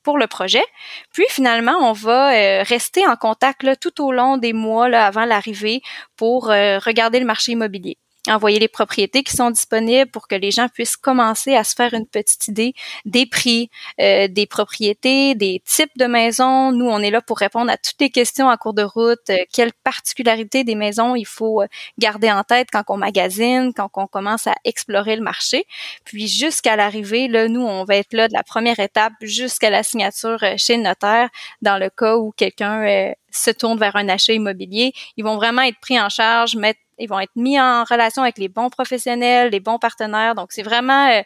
pour 0.02 0.19
le 0.19 0.26
projet. 0.26 0.64
Puis 1.12 1.26
finalement, 1.28 1.76
on 1.80 1.92
va 1.92 2.35
euh, 2.35 2.62
rester 2.62 3.07
en 3.07 3.16
contact 3.16 3.66
tout 3.80 4.04
au 4.04 4.12
long 4.12 4.37
des 4.37 4.52
mois 4.52 4.87
avant 4.87 5.25
l'arrivée 5.25 5.83
pour 6.16 6.50
euh, 6.50 6.78
regarder 6.78 7.21
le 7.21 7.26
marché 7.26 7.52
immobilier. 7.52 7.99
Envoyer 8.28 8.58
les 8.58 8.68
propriétés 8.68 9.22
qui 9.22 9.34
sont 9.34 9.50
disponibles 9.50 10.10
pour 10.10 10.28
que 10.28 10.34
les 10.34 10.50
gens 10.50 10.68
puissent 10.68 10.96
commencer 10.96 11.54
à 11.54 11.64
se 11.64 11.74
faire 11.74 11.94
une 11.94 12.06
petite 12.06 12.48
idée 12.48 12.74
des 13.04 13.26
prix, 13.26 13.70
euh, 14.00 14.28
des 14.28 14.46
propriétés, 14.46 15.34
des 15.34 15.62
types 15.64 15.96
de 15.96 16.06
maisons. 16.06 16.72
Nous, 16.72 16.86
on 16.86 16.98
est 17.00 17.10
là 17.10 17.22
pour 17.22 17.38
répondre 17.38 17.70
à 17.70 17.76
toutes 17.76 18.00
les 18.00 18.10
questions 18.10 18.48
en 18.48 18.56
cours 18.56 18.74
de 18.74 18.82
route. 18.82 19.18
Euh, 19.30 19.38
quelles 19.52 19.72
particularités 19.84 20.64
des 20.64 20.74
maisons 20.74 21.14
il 21.14 21.26
faut 21.26 21.62
euh, 21.62 21.66
garder 21.98 22.30
en 22.30 22.44
tête 22.44 22.68
quand 22.70 22.84
on 22.88 22.96
magasine, 22.96 23.72
quand 23.74 23.90
on 23.94 24.06
commence 24.06 24.46
à 24.46 24.54
explorer 24.64 25.16
le 25.16 25.22
marché. 25.22 25.64
Puis 26.04 26.28
jusqu'à 26.28 26.76
l'arrivée, 26.76 27.28
là, 27.28 27.48
nous, 27.48 27.62
on 27.62 27.84
va 27.84 27.96
être 27.96 28.12
là 28.12 28.28
de 28.28 28.34
la 28.34 28.42
première 28.42 28.80
étape 28.80 29.12
jusqu'à 29.22 29.70
la 29.70 29.82
signature 29.82 30.44
chez 30.56 30.76
le 30.76 30.82
notaire 30.82 31.28
dans 31.62 31.78
le 31.78 31.90
cas 31.90 32.16
où 32.16 32.32
quelqu'un 32.36 33.14
se 33.32 33.50
tourne 33.50 33.78
vers 33.78 33.96
un 33.96 34.08
achat 34.08 34.32
immobilier. 34.32 34.92
Ils 35.16 35.25
vont 35.25 35.37
vraiment 35.37 35.62
être 35.62 35.78
pris 35.80 36.00
en 36.00 36.08
charge, 36.08 36.56
mettre 36.56 36.80
ils 37.00 37.08
vont 37.08 37.18
être 37.18 37.34
mis 37.34 37.58
en 37.58 37.84
relation 37.84 38.22
avec 38.22 38.38
les 38.38 38.49
bons 38.49 38.68
professionnels, 38.68 39.50
les 39.50 39.60
bons 39.60 39.78
partenaires. 39.78 40.34
Donc, 40.34 40.49
c'est 40.52 40.62
vraiment, 40.62 41.08
euh, 41.08 41.22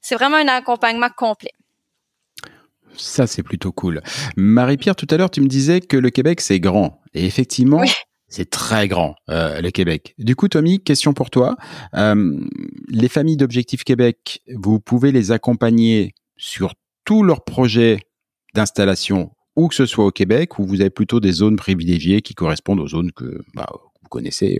c'est 0.00 0.14
vraiment 0.14 0.36
un 0.36 0.48
accompagnement 0.48 1.08
complet. 1.16 1.50
Ça, 2.96 3.26
c'est 3.26 3.42
plutôt 3.42 3.72
cool. 3.72 4.00
Marie-Pierre, 4.36 4.96
tout 4.96 5.06
à 5.10 5.16
l'heure, 5.16 5.30
tu 5.30 5.40
me 5.40 5.48
disais 5.48 5.80
que 5.80 5.96
le 5.96 6.10
Québec, 6.10 6.40
c'est 6.40 6.60
grand. 6.60 7.02
Et 7.12 7.26
effectivement, 7.26 7.82
c'est 8.28 8.48
très 8.48 8.88
grand, 8.88 9.16
euh, 9.28 9.60
le 9.60 9.70
Québec. 9.70 10.14
Du 10.18 10.34
coup, 10.36 10.48
Tommy, 10.48 10.82
question 10.82 11.12
pour 11.12 11.30
toi. 11.30 11.56
Euh, 11.94 12.40
les 12.88 13.08
familles 13.08 13.36
d'Objectif 13.36 13.84
Québec, 13.84 14.42
vous 14.54 14.80
pouvez 14.80 15.12
les 15.12 15.32
accompagner 15.32 16.14
sur 16.36 16.74
tous 17.04 17.22
leurs 17.22 17.44
projets 17.44 18.00
d'installation, 18.54 19.30
où 19.56 19.68
que 19.68 19.74
ce 19.74 19.86
soit 19.86 20.04
au 20.04 20.10
Québec, 20.10 20.58
ou 20.58 20.66
vous 20.66 20.80
avez 20.80 20.90
plutôt 20.90 21.20
des 21.20 21.32
zones 21.32 21.56
privilégiées 21.56 22.22
qui 22.22 22.34
correspondent 22.34 22.80
aux 22.80 22.88
zones 22.88 23.12
que 23.12 23.40
bah, 23.54 23.66
vous 23.72 24.08
connaissez 24.08 24.58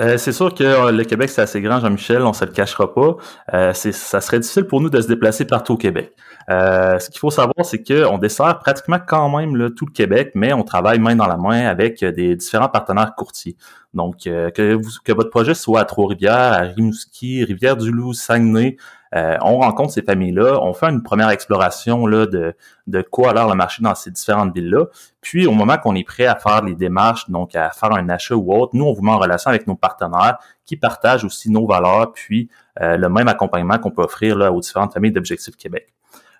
euh, 0.00 0.18
c'est 0.18 0.32
sûr 0.32 0.52
que 0.52 0.64
euh, 0.64 0.90
le 0.90 1.04
Québec, 1.04 1.30
c'est 1.30 1.42
assez 1.42 1.60
grand, 1.60 1.78
Jean-Michel, 1.78 2.22
on 2.22 2.32
se 2.32 2.44
le 2.44 2.50
cachera 2.50 2.92
pas. 2.92 3.16
Euh, 3.52 3.72
ça 3.72 4.20
serait 4.20 4.40
difficile 4.40 4.64
pour 4.64 4.80
nous 4.80 4.90
de 4.90 5.00
se 5.00 5.06
déplacer 5.06 5.44
partout 5.44 5.74
au 5.74 5.76
Québec. 5.76 6.12
ce 6.48 7.10
qu'il 7.10 7.20
faut 7.20 7.30
savoir, 7.30 7.64
c'est 7.64 7.82
qu'on 7.82 8.18
dessert 8.18 8.58
pratiquement 8.58 8.98
quand 8.98 9.28
même 9.36 9.70
tout 9.74 9.86
le 9.86 9.92
Québec, 9.92 10.32
mais 10.34 10.52
on 10.52 10.64
travaille 10.64 10.98
main 10.98 11.14
dans 11.14 11.26
la 11.26 11.36
main 11.36 11.66
avec 11.66 12.04
des 12.04 12.34
différents 12.34 12.68
partenaires 12.68 13.14
courtiers. 13.14 13.56
Donc, 13.94 14.24
que, 14.24 14.50
que 14.50 15.12
votre 15.12 15.30
projet 15.30 15.54
soit 15.54 15.80
à 15.80 15.84
Trois-Rivières, 15.84 16.34
à 16.34 16.60
Rimouski, 16.62 17.44
Rivière-du-Loup, 17.44 18.14
Saguenay, 18.14 18.76
euh, 19.14 19.36
on 19.42 19.58
rencontre 19.58 19.92
ces 19.92 20.02
familles-là, 20.02 20.58
on 20.60 20.72
fait 20.72 20.86
une 20.86 21.02
première 21.02 21.30
exploration 21.30 22.06
là, 22.06 22.26
de, 22.26 22.54
de 22.88 23.02
quoi 23.02 23.30
alors 23.30 23.48
le 23.48 23.54
marché 23.54 23.82
dans 23.82 23.94
ces 23.94 24.10
différentes 24.10 24.52
villes-là. 24.52 24.86
Puis 25.20 25.46
au 25.46 25.52
moment 25.52 25.78
qu'on 25.78 25.94
est 25.94 26.04
prêt 26.04 26.26
à 26.26 26.34
faire 26.34 26.64
les 26.64 26.74
démarches, 26.74 27.30
donc 27.30 27.54
à 27.54 27.70
faire 27.70 27.92
un 27.92 28.08
achat 28.08 28.34
ou 28.34 28.52
autre, 28.52 28.72
nous, 28.74 28.84
on 28.84 28.92
vous 28.92 29.02
met 29.02 29.12
en 29.12 29.18
relation 29.18 29.50
avec 29.50 29.68
nos 29.68 29.76
partenaires 29.76 30.38
qui 30.66 30.76
partagent 30.76 31.24
aussi 31.24 31.50
nos 31.50 31.66
valeurs, 31.66 32.12
puis 32.12 32.48
euh, 32.80 32.96
le 32.96 33.08
même 33.08 33.28
accompagnement 33.28 33.78
qu'on 33.78 33.92
peut 33.92 34.02
offrir 34.02 34.36
là, 34.36 34.50
aux 34.50 34.60
différentes 34.60 34.92
familles 34.92 35.12
d'Objectif 35.12 35.56
Québec. 35.56 35.94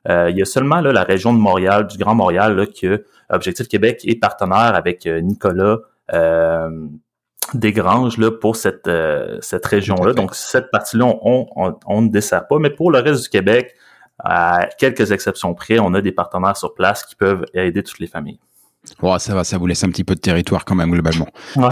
Euh, 0.09 0.29
il 0.31 0.37
y 0.37 0.43
a 0.43 0.45
seulement 0.45 0.81
la 0.81 1.05
région 1.05 1.33
de 1.33 1.39
Montréal, 1.39 1.87
du 1.87 1.97
Grand 1.97 2.15
Montréal, 2.15 2.57
là, 2.57 2.67
que 2.67 3.05
Objectif 3.31 3.69
Québec 3.69 4.03
est 4.05 4.21
partenaire 4.21 4.75
avec 4.75 5.07
Nicolas 5.07 5.79
des 7.53 7.73
granges 7.73 8.19
là, 8.19 8.31
pour 8.31 8.57
cette, 8.57 8.89
euh, 8.89 9.39
cette 9.41 9.67
région-là. 9.67 10.13
Donc, 10.13 10.35
cette 10.35 10.71
partie-là, 10.71 11.05
on, 11.23 11.47
on, 11.87 12.03
ne 12.03 12.09
dessert 12.09 12.47
pas. 12.47 12.59
Mais 12.59 12.71
pour 12.71 12.91
le 12.91 13.01
reste 13.01 13.23
du 13.25 13.29
Québec, 13.29 13.75
à 14.19 14.69
quelques 14.79 15.13
exceptions 15.13 15.55
près, 15.55 15.79
on 15.79 15.93
a 15.95 16.01
des 16.01 16.13
partenaires 16.13 16.57
sur 16.57 16.75
place 16.75 17.05
qui 17.05 17.17
peuvent 17.17 17.45
aider 17.55 17.83
toutes 17.83 17.99
les 17.99 18.07
familles. 18.07 18.39
Oh, 19.03 19.17
ça 19.19 19.35
va, 19.35 19.45
ça 19.45 19.57
vous 19.57 19.67
laisse 19.67 19.83
un 19.83 19.89
petit 19.89 20.05
peu 20.05 20.15
de 20.15 20.21
territoire 20.21 20.65
quand 20.65 20.75
même 20.75 20.91
globalement. 20.91 21.29
Ouais. 21.57 21.69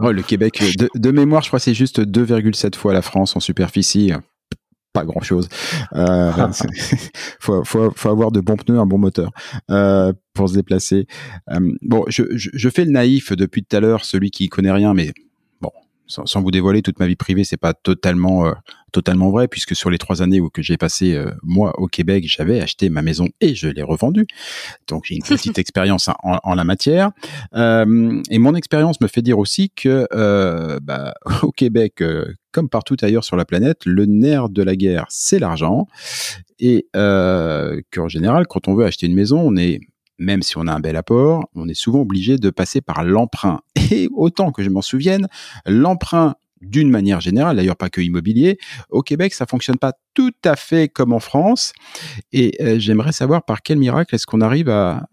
le 0.12 0.22
Québec, 0.22 0.60
de, 0.76 0.88
de, 0.94 1.10
mémoire, 1.10 1.42
je 1.42 1.48
crois 1.48 1.58
que 1.60 1.64
c'est 1.64 1.74
juste 1.74 2.00
2,7 2.00 2.74
fois 2.74 2.92
la 2.92 3.02
France 3.02 3.36
en 3.36 3.40
superficie 3.40 4.12
pas 4.92 5.04
grand 5.04 5.20
chose. 5.20 5.48
Euh, 5.94 6.32
faut, 7.40 7.64
faut, 7.64 7.90
faut, 7.94 8.08
avoir 8.08 8.32
de 8.32 8.40
bons 8.40 8.56
pneus, 8.56 8.78
un 8.78 8.86
bon 8.86 8.98
moteur 8.98 9.30
euh, 9.70 10.12
pour 10.34 10.48
se 10.48 10.54
déplacer. 10.54 11.06
Euh, 11.50 11.72
bon, 11.82 12.04
je, 12.08 12.24
je, 12.36 12.50
je, 12.52 12.68
fais 12.68 12.84
le 12.84 12.90
naïf 12.90 13.32
depuis 13.32 13.64
tout 13.64 13.76
à 13.76 13.80
l'heure, 13.80 14.04
celui 14.04 14.30
qui 14.30 14.48
connaît 14.48 14.72
rien, 14.72 14.94
mais 14.94 15.12
sans, 16.10 16.42
vous 16.42 16.50
dévoiler 16.50 16.82
toute 16.82 16.98
ma 16.98 17.06
vie 17.06 17.16
privée, 17.16 17.44
c'est 17.44 17.56
pas 17.56 17.74
totalement 17.74 18.46
euh, 18.46 18.52
totalement 18.92 19.30
vrai 19.30 19.46
puisque 19.46 19.76
sur 19.76 19.88
les 19.88 19.98
trois 19.98 20.20
années 20.22 20.40
où 20.40 20.50
que 20.50 20.62
j'ai 20.62 20.76
passé 20.76 21.14
euh, 21.14 21.30
moi 21.42 21.78
au 21.78 21.86
Québec, 21.86 22.24
j'avais 22.26 22.60
acheté 22.60 22.90
ma 22.90 23.02
maison 23.02 23.28
et 23.40 23.54
je 23.54 23.68
l'ai 23.68 23.82
revendue. 23.82 24.26
Donc 24.88 25.04
j'ai 25.06 25.14
une 25.14 25.22
petite 25.28 25.58
expérience 25.58 26.08
en, 26.08 26.14
en, 26.22 26.54
la 26.54 26.64
matière. 26.64 27.10
Euh, 27.54 28.20
et 28.30 28.38
mon 28.38 28.54
expérience 28.54 29.00
me 29.00 29.06
fait 29.06 29.22
dire 29.22 29.38
aussi 29.38 29.70
que 29.70 30.06
bah, 30.82 31.14
au 31.42 31.52
Québec, 31.52 32.02
comme 32.52 32.68
partout 32.68 32.96
ailleurs 33.02 33.24
sur 33.24 33.36
la 33.36 33.44
planète, 33.44 33.84
le 33.86 34.06
nerf 34.06 34.48
de 34.48 34.62
la 34.62 34.76
guerre, 34.76 35.06
c'est 35.08 35.38
l'argent. 35.38 35.86
Et 36.58 36.86
qu'en 36.92 38.08
général, 38.08 38.46
quand 38.46 38.68
on 38.68 38.74
veut 38.74 38.84
acheter 38.84 39.06
une 39.06 39.14
maison, 39.14 39.40
on 39.40 39.56
est 39.56 39.80
même 40.20 40.42
si 40.42 40.56
on 40.58 40.66
a 40.66 40.72
un 40.72 40.80
bel 40.80 40.96
apport, 40.96 41.48
on 41.56 41.68
est 41.68 41.74
souvent 41.74 42.00
obligé 42.00 42.36
de 42.36 42.50
passer 42.50 42.80
par 42.80 43.02
l'emprunt. 43.02 43.60
Et 43.90 44.08
autant 44.14 44.52
que 44.52 44.62
je 44.62 44.70
m'en 44.70 44.82
souvienne, 44.82 45.26
l'emprunt 45.66 46.34
d'une 46.60 46.90
manière 46.90 47.20
générale, 47.20 47.56
d'ailleurs 47.56 47.76
pas 47.76 47.88
que 47.88 48.02
immobilier, 48.02 48.58
au 48.90 49.02
Québec, 49.02 49.32
ça 49.32 49.46
fonctionne 49.46 49.78
pas 49.78 49.94
tout 50.14 50.34
à 50.44 50.56
fait 50.56 50.88
comme 50.88 51.14
en 51.14 51.20
France. 51.20 51.72
Et 52.32 52.54
euh, 52.60 52.78
j'aimerais 52.78 53.12
savoir 53.12 53.44
par 53.44 53.62
quel 53.62 53.78
miracle 53.78 54.14
est-ce 54.14 54.26
qu'on 54.26 54.42
arrive 54.42 54.68
à, 54.68 55.06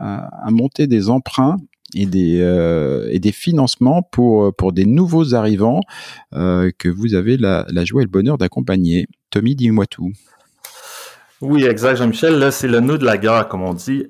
monter 0.49 0.87
des 0.87 1.09
emprunts 1.09 1.57
et 1.95 2.05
des, 2.05 2.41
euh, 2.41 3.31
financements 3.31 4.01
pour, 4.01 4.73
des 4.73 4.85
nouveaux 4.85 5.35
arrivants 5.35 5.79
euh, 6.33 6.69
que 6.77 6.89
vous 6.89 7.15
avez 7.15 7.37
la, 7.37 7.65
joie 7.85 8.01
et 8.01 8.05
le 8.05 8.11
bonheur 8.11 8.37
d'accompagner. 8.37 9.07
Tommy, 9.29 9.55
dis-moi 9.55 9.85
tout. 9.85 10.11
Oui, 11.39 11.63
exact, 11.63 11.97
Jean-Michel. 11.97 12.39
Là, 12.39 12.51
c'est 12.51 12.67
le 12.67 12.81
nœud 12.81 12.97
de 12.97 13.05
la 13.05 13.17
guerre, 13.17 13.47
comme 13.47 13.61
on 13.61 13.73
dit. 13.73 14.07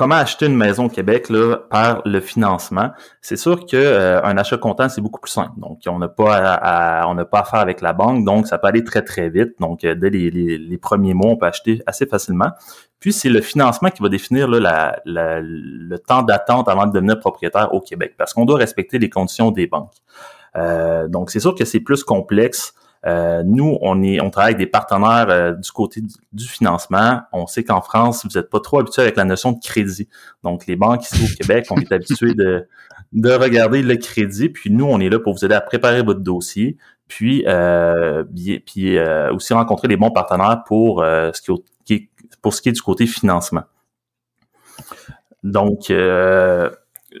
Comment 0.00 0.14
acheter 0.14 0.46
une 0.46 0.56
maison 0.56 0.86
au 0.86 0.88
Québec 0.88 1.28
là, 1.28 1.58
par 1.68 2.00
le 2.06 2.20
financement? 2.20 2.88
C'est 3.20 3.36
sûr 3.36 3.66
que 3.66 3.76
euh, 3.76 4.22
un 4.22 4.38
achat 4.38 4.56
comptant, 4.56 4.88
c'est 4.88 5.02
beaucoup 5.02 5.20
plus 5.20 5.30
simple. 5.30 5.52
Donc, 5.58 5.80
on 5.86 5.98
n'a 5.98 6.08
pas 6.08 6.36
à, 6.36 7.06
on 7.06 7.14
n'a 7.14 7.26
pas 7.26 7.40
à 7.40 7.44
faire 7.44 7.60
avec 7.60 7.82
la 7.82 7.92
banque, 7.92 8.24
donc 8.24 8.46
ça 8.46 8.56
peut 8.56 8.68
aller 8.68 8.82
très, 8.82 9.02
très 9.02 9.28
vite. 9.28 9.50
Donc, 9.60 9.84
euh, 9.84 9.94
dès 9.94 10.08
les, 10.08 10.30
les, 10.30 10.78
premiers 10.78 11.12
mois, 11.12 11.32
on 11.32 11.36
peut 11.36 11.44
acheter 11.44 11.82
assez 11.84 12.06
facilement. 12.06 12.48
Puis, 12.98 13.12
c'est 13.12 13.28
le 13.28 13.42
financement 13.42 13.90
qui 13.90 14.02
va 14.02 14.08
définir 14.08 14.48
là, 14.48 14.58
la, 15.04 15.40
le 15.42 15.98
temps 15.98 16.22
d'attente 16.22 16.70
avant 16.70 16.86
de 16.86 16.92
devenir 16.92 17.20
propriétaire 17.20 17.74
au 17.74 17.82
Québec, 17.82 18.14
parce 18.16 18.32
qu'on 18.32 18.46
doit 18.46 18.56
respecter 18.56 18.98
les 18.98 19.10
conditions 19.10 19.50
des 19.50 19.66
banques. 19.66 19.92
donc, 21.08 21.30
c'est 21.30 21.40
sûr 21.40 21.54
que 21.54 21.66
c'est 21.66 21.80
plus 21.80 22.04
complexe 22.04 22.72
euh, 23.06 23.42
nous, 23.44 23.78
on 23.80 24.02
est, 24.02 24.20
on 24.20 24.30
travaille 24.30 24.54
avec 24.54 24.58
des 24.58 24.70
partenaires 24.70 25.26
euh, 25.30 25.52
du 25.52 25.70
côté 25.72 26.02
du, 26.32 26.46
financement. 26.46 27.22
On 27.32 27.46
sait 27.46 27.64
qu'en 27.64 27.80
France, 27.80 28.26
vous 28.26 28.38
n'êtes 28.38 28.50
pas 28.50 28.60
trop 28.60 28.80
habitué 28.80 29.02
avec 29.02 29.16
la 29.16 29.24
notion 29.24 29.52
de 29.52 29.58
crédit. 29.60 30.08
Donc, 30.42 30.66
les 30.66 30.76
banques 30.76 31.04
ici 31.04 31.24
au 31.24 31.36
Québec, 31.36 31.66
on 31.70 31.76
est 31.76 31.90
habitués 31.92 32.34
de, 32.34 32.68
de 33.12 33.30
regarder 33.30 33.82
le 33.82 33.96
crédit. 33.96 34.50
Puis 34.50 34.70
nous, 34.70 34.84
on 34.84 35.00
est 35.00 35.08
là 35.08 35.18
pour 35.18 35.32
vous 35.32 35.44
aider 35.44 35.54
à 35.54 35.62
préparer 35.62 36.02
votre 36.02 36.20
dossier, 36.20 36.76
puis, 37.08 37.44
euh, 37.46 38.22
puis 38.66 38.98
euh, 38.98 39.32
aussi 39.32 39.54
rencontrer 39.54 39.88
les 39.88 39.96
bons 39.96 40.10
partenaires 40.10 40.62
pour 40.66 41.02
ce 41.02 41.40
qui, 41.84 41.94
est, 41.94 42.08
pour 42.42 42.52
ce 42.52 42.60
qui 42.60 42.68
est 42.68 42.72
du 42.72 42.82
côté 42.82 43.06
financement. 43.06 43.64
Donc, 45.42 45.90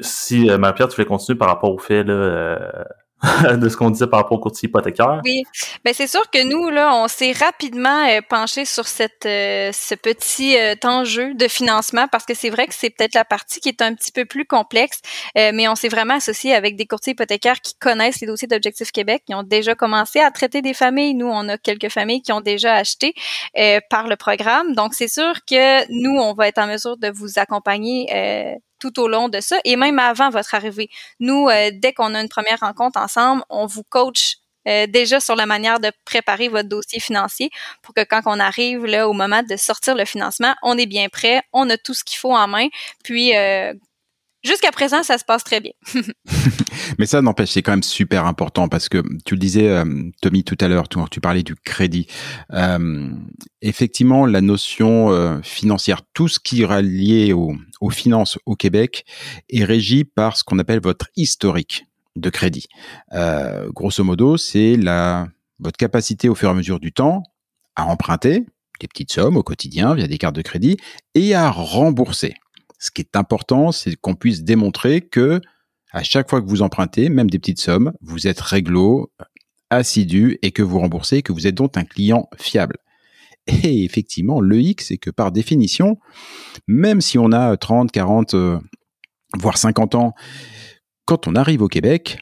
si 0.02 0.44
Marie-Pierre, 0.44 0.88
tu 0.88 1.00
veux 1.00 1.06
continuer 1.06 1.38
par 1.38 1.48
rapport 1.48 1.72
au 1.72 1.78
fait 1.78 2.04
là, 2.04 2.84
de 3.56 3.68
ce 3.68 3.76
qu'on 3.76 3.90
disait 3.90 4.06
par 4.06 4.20
rapport 4.20 4.38
au 4.38 4.40
courtier 4.40 4.68
hypothécaire. 4.68 5.20
Oui, 5.24 5.42
ben 5.84 5.92
c'est 5.92 6.06
sûr 6.06 6.28
que 6.30 6.42
nous 6.42 6.70
là, 6.70 6.94
on 6.94 7.06
s'est 7.06 7.32
rapidement 7.32 8.06
euh, 8.08 8.20
penché 8.26 8.64
sur 8.64 8.86
cette 8.86 9.26
euh, 9.26 9.70
ce 9.72 9.94
petit 9.94 10.56
euh, 10.56 10.74
enjeu 10.84 11.34
de 11.34 11.46
financement 11.46 12.08
parce 12.08 12.24
que 12.24 12.32
c'est 12.32 12.48
vrai 12.48 12.66
que 12.66 12.74
c'est 12.74 12.88
peut-être 12.88 13.14
la 13.14 13.26
partie 13.26 13.60
qui 13.60 13.68
est 13.68 13.82
un 13.82 13.94
petit 13.94 14.10
peu 14.12 14.24
plus 14.24 14.46
complexe, 14.46 15.00
mais 15.34 15.68
on 15.68 15.74
s'est 15.74 15.88
vraiment 15.88 16.14
associé 16.14 16.54
avec 16.54 16.76
des 16.76 16.86
courtiers 16.86 17.12
hypothécaires 17.12 17.60
qui 17.60 17.74
connaissent 17.74 18.20
les 18.20 18.26
dossiers 18.26 18.48
d'Objectif 18.48 18.90
Québec, 18.90 19.22
qui 19.26 19.34
ont 19.34 19.42
déjà 19.42 19.74
commencé 19.74 20.20
à 20.20 20.30
traiter 20.30 20.62
des 20.62 20.74
familles. 20.74 21.14
Nous, 21.14 21.28
on 21.28 21.48
a 21.48 21.58
quelques 21.58 21.90
familles 21.90 22.22
qui 22.22 22.32
ont 22.32 22.40
déjà 22.40 22.74
acheté 22.74 23.14
par 23.90 24.08
le 24.08 24.16
programme, 24.16 24.74
donc 24.74 24.94
c'est 24.94 25.08
sûr 25.08 25.34
que 25.46 25.86
nous, 25.90 26.18
on 26.18 26.32
va 26.34 26.48
être 26.48 26.58
en 26.58 26.66
mesure 26.66 26.96
de 26.96 27.10
vous 27.10 27.38
accompagner 27.38 28.60
tout 28.80 28.98
au 28.98 29.08
long 29.08 29.28
de 29.28 29.40
ça 29.40 29.58
et 29.64 29.76
même 29.76 29.98
avant 29.98 30.30
votre 30.30 30.54
arrivée. 30.54 30.88
Nous, 31.20 31.48
euh, 31.48 31.70
dès 31.72 31.92
qu'on 31.92 32.14
a 32.14 32.20
une 32.20 32.28
première 32.28 32.60
rencontre 32.60 32.98
ensemble, 32.98 33.42
on 33.50 33.66
vous 33.66 33.84
coach 33.84 34.36
euh, 34.68 34.86
déjà 34.86 35.20
sur 35.20 35.36
la 35.36 35.46
manière 35.46 35.80
de 35.80 35.90
préparer 36.04 36.48
votre 36.48 36.68
dossier 36.68 37.00
financier 37.00 37.50
pour 37.82 37.94
que 37.94 38.04
quand 38.04 38.20
on 38.26 38.38
arrive 38.38 38.84
là 38.84 39.08
au 39.08 39.12
moment 39.12 39.42
de 39.42 39.56
sortir 39.56 39.94
le 39.94 40.04
financement, 40.04 40.54
on 40.62 40.76
est 40.76 40.86
bien 40.86 41.08
prêt, 41.08 41.42
on 41.52 41.70
a 41.70 41.78
tout 41.78 41.94
ce 41.94 42.04
qu'il 42.04 42.18
faut 42.18 42.34
en 42.34 42.46
main, 42.46 42.68
puis 43.02 43.36
euh, 43.36 43.72
Jusqu'à 44.44 44.72
présent, 44.72 45.02
ça 45.02 45.18
se 45.18 45.24
passe 45.24 45.44
très 45.44 45.60
bien. 45.60 45.72
Mais 46.98 47.06
ça 47.06 47.20
n'empêche, 47.20 47.50
c'est 47.50 47.62
quand 47.62 47.72
même 47.72 47.82
super 47.82 48.24
important 48.26 48.68
parce 48.68 48.88
que 48.88 49.02
tu 49.24 49.34
le 49.34 49.40
disais, 49.40 49.68
euh, 49.68 49.84
Tommy, 50.22 50.44
tout 50.44 50.56
à 50.60 50.68
l'heure, 50.68 50.88
tu, 50.88 51.20
parlais 51.20 51.42
du 51.42 51.54
crédit. 51.54 52.06
Euh, 52.52 53.10
effectivement, 53.60 54.26
la 54.26 54.40
notion 54.40 55.10
euh, 55.10 55.40
financière, 55.42 56.02
tout 56.14 56.28
ce 56.28 56.40
qui 56.40 56.62
est 56.62 56.82
lié 56.82 57.32
aux 57.32 57.90
finances 57.90 58.38
au 58.46 58.56
Québec 58.56 59.04
est 59.50 59.64
régi 59.64 60.04
par 60.04 60.36
ce 60.36 60.44
qu'on 60.44 60.58
appelle 60.58 60.80
votre 60.80 61.08
historique. 61.16 61.86
de 62.16 62.28
crédit. 62.28 62.66
Grosso 63.72 64.02
modo, 64.02 64.36
c'est 64.36 64.76
la 64.76 65.28
votre 65.60 65.76
capacité 65.76 66.28
au 66.28 66.34
fur 66.34 66.48
et 66.48 66.52
à 66.52 66.54
mesure 66.54 66.80
du 66.80 66.92
temps 66.92 67.22
à 67.76 67.84
emprunter 67.84 68.44
des 68.80 68.88
petites 68.88 69.12
sommes 69.12 69.36
au 69.36 69.42
quotidien 69.42 69.94
via 69.94 70.08
des 70.08 70.18
cartes 70.18 70.34
de 70.34 70.42
crédit 70.42 70.76
et 71.14 71.34
à 71.34 71.50
rembourser. 71.50 72.34
Ce 72.80 72.90
qui 72.90 73.02
est 73.02 73.14
important, 73.14 73.70
c'est 73.70 73.94
qu'on 73.94 74.14
puisse 74.14 74.42
démontrer 74.42 75.02
que 75.02 75.40
à 75.92 76.02
chaque 76.02 76.30
fois 76.30 76.40
que 76.40 76.48
vous 76.48 76.62
empruntez, 76.62 77.08
même 77.08 77.30
des 77.30 77.38
petites 77.38 77.60
sommes, 77.60 77.92
vous 78.00 78.26
êtes 78.26 78.40
réglo, 78.40 79.12
assidu 79.68 80.38
et 80.42 80.50
que 80.50 80.62
vous 80.62 80.80
remboursez, 80.80 81.22
que 81.22 81.32
vous 81.32 81.46
êtes 81.46 81.54
donc 81.54 81.76
un 81.76 81.84
client 81.84 82.28
fiable. 82.36 82.76
Et 83.46 83.84
effectivement, 83.84 84.40
le 84.40 84.60
X, 84.60 84.86
c'est 84.88 84.98
que 84.98 85.10
par 85.10 85.30
définition, 85.30 85.98
même 86.66 87.00
si 87.00 87.18
on 87.18 87.32
a 87.32 87.56
30, 87.56 87.92
40, 87.92 88.34
euh, 88.34 88.58
voire 89.36 89.58
50 89.58 89.94
ans, 89.94 90.14
quand 91.04 91.26
on 91.26 91.34
arrive 91.34 91.62
au 91.62 91.68
Québec, 91.68 92.20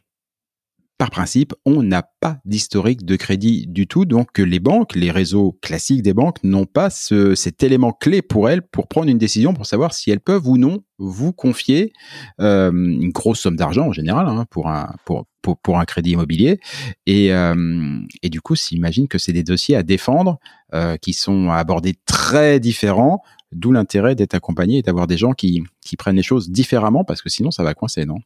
par 0.99 1.11
principe, 1.11 1.55
on 1.65 1.85
n'a 1.85 2.03
pas 2.03 2.39
d'historique 2.45 3.05
de 3.05 3.15
crédit 3.15 3.67
du 3.69 3.87
tout. 3.87 4.05
Donc, 4.05 4.37
les 4.39 4.59
banques, 4.59 4.97
les 4.97 5.13
réseaux 5.13 5.57
classiques 5.63 6.03
des 6.03 6.13
banques 6.13 6.43
n'ont 6.43 6.67
pas 6.67 6.91
cet 6.91 7.63
élément 7.63 7.93
clé 7.93 8.21
pour 8.21 8.51
elles 8.51 8.63
pour 8.63 8.89
prendre 8.89 9.09
une 9.09 9.17
décision 9.17 9.55
pour 9.55 9.65
savoir 9.65 9.95
si 9.95 10.11
elles 10.11 10.21
peuvent 10.21 10.49
ou 10.49 10.59
non 10.59 10.83
vous 10.99 11.33
confier 11.33 11.93
euh, 12.41 12.73
une 12.73 13.11
grosse 13.11 13.39
somme 13.39 13.55
d'argent 13.55 13.87
en 13.87 13.93
général 13.93 14.27
hein, 14.27 14.45
pour, 14.51 14.69
un, 14.69 14.93
pour, 15.05 15.27
pour, 15.63 15.79
un 15.79 15.85
crédit 15.85 16.11
immobilier. 16.11 16.59
Et, 17.07 17.33
euh, 17.33 18.01
et 18.23 18.29
du 18.29 18.41
coup, 18.41 18.57
s'imagine 18.57 19.07
que 19.07 19.19
c'est 19.19 19.33
des 19.33 19.45
dossiers 19.45 19.77
à 19.77 19.85
défendre 19.85 20.41
euh, 20.75 20.97
qui 20.97 21.13
sont 21.13 21.51
abordés 21.51 21.95
très 22.07 22.59
différents, 22.59 23.23
d'où 23.53 23.71
l'intérêt 23.71 24.17
d'être 24.17 24.35
accompagné 24.35 24.79
et 24.79 24.83
d'avoir 24.83 25.07
des 25.07 25.17
gens 25.17 25.33
qui, 25.33 25.63
qui 25.81 25.97
prennent 25.97 26.17
les 26.17 26.25
choses 26.25 26.51
différemment 26.51 27.05
parce 27.05 27.23
que 27.23 27.29
sinon 27.29 27.53
ça 27.53 27.63
va 27.63 27.75
coincer, 27.75 28.05
non? 28.05 28.19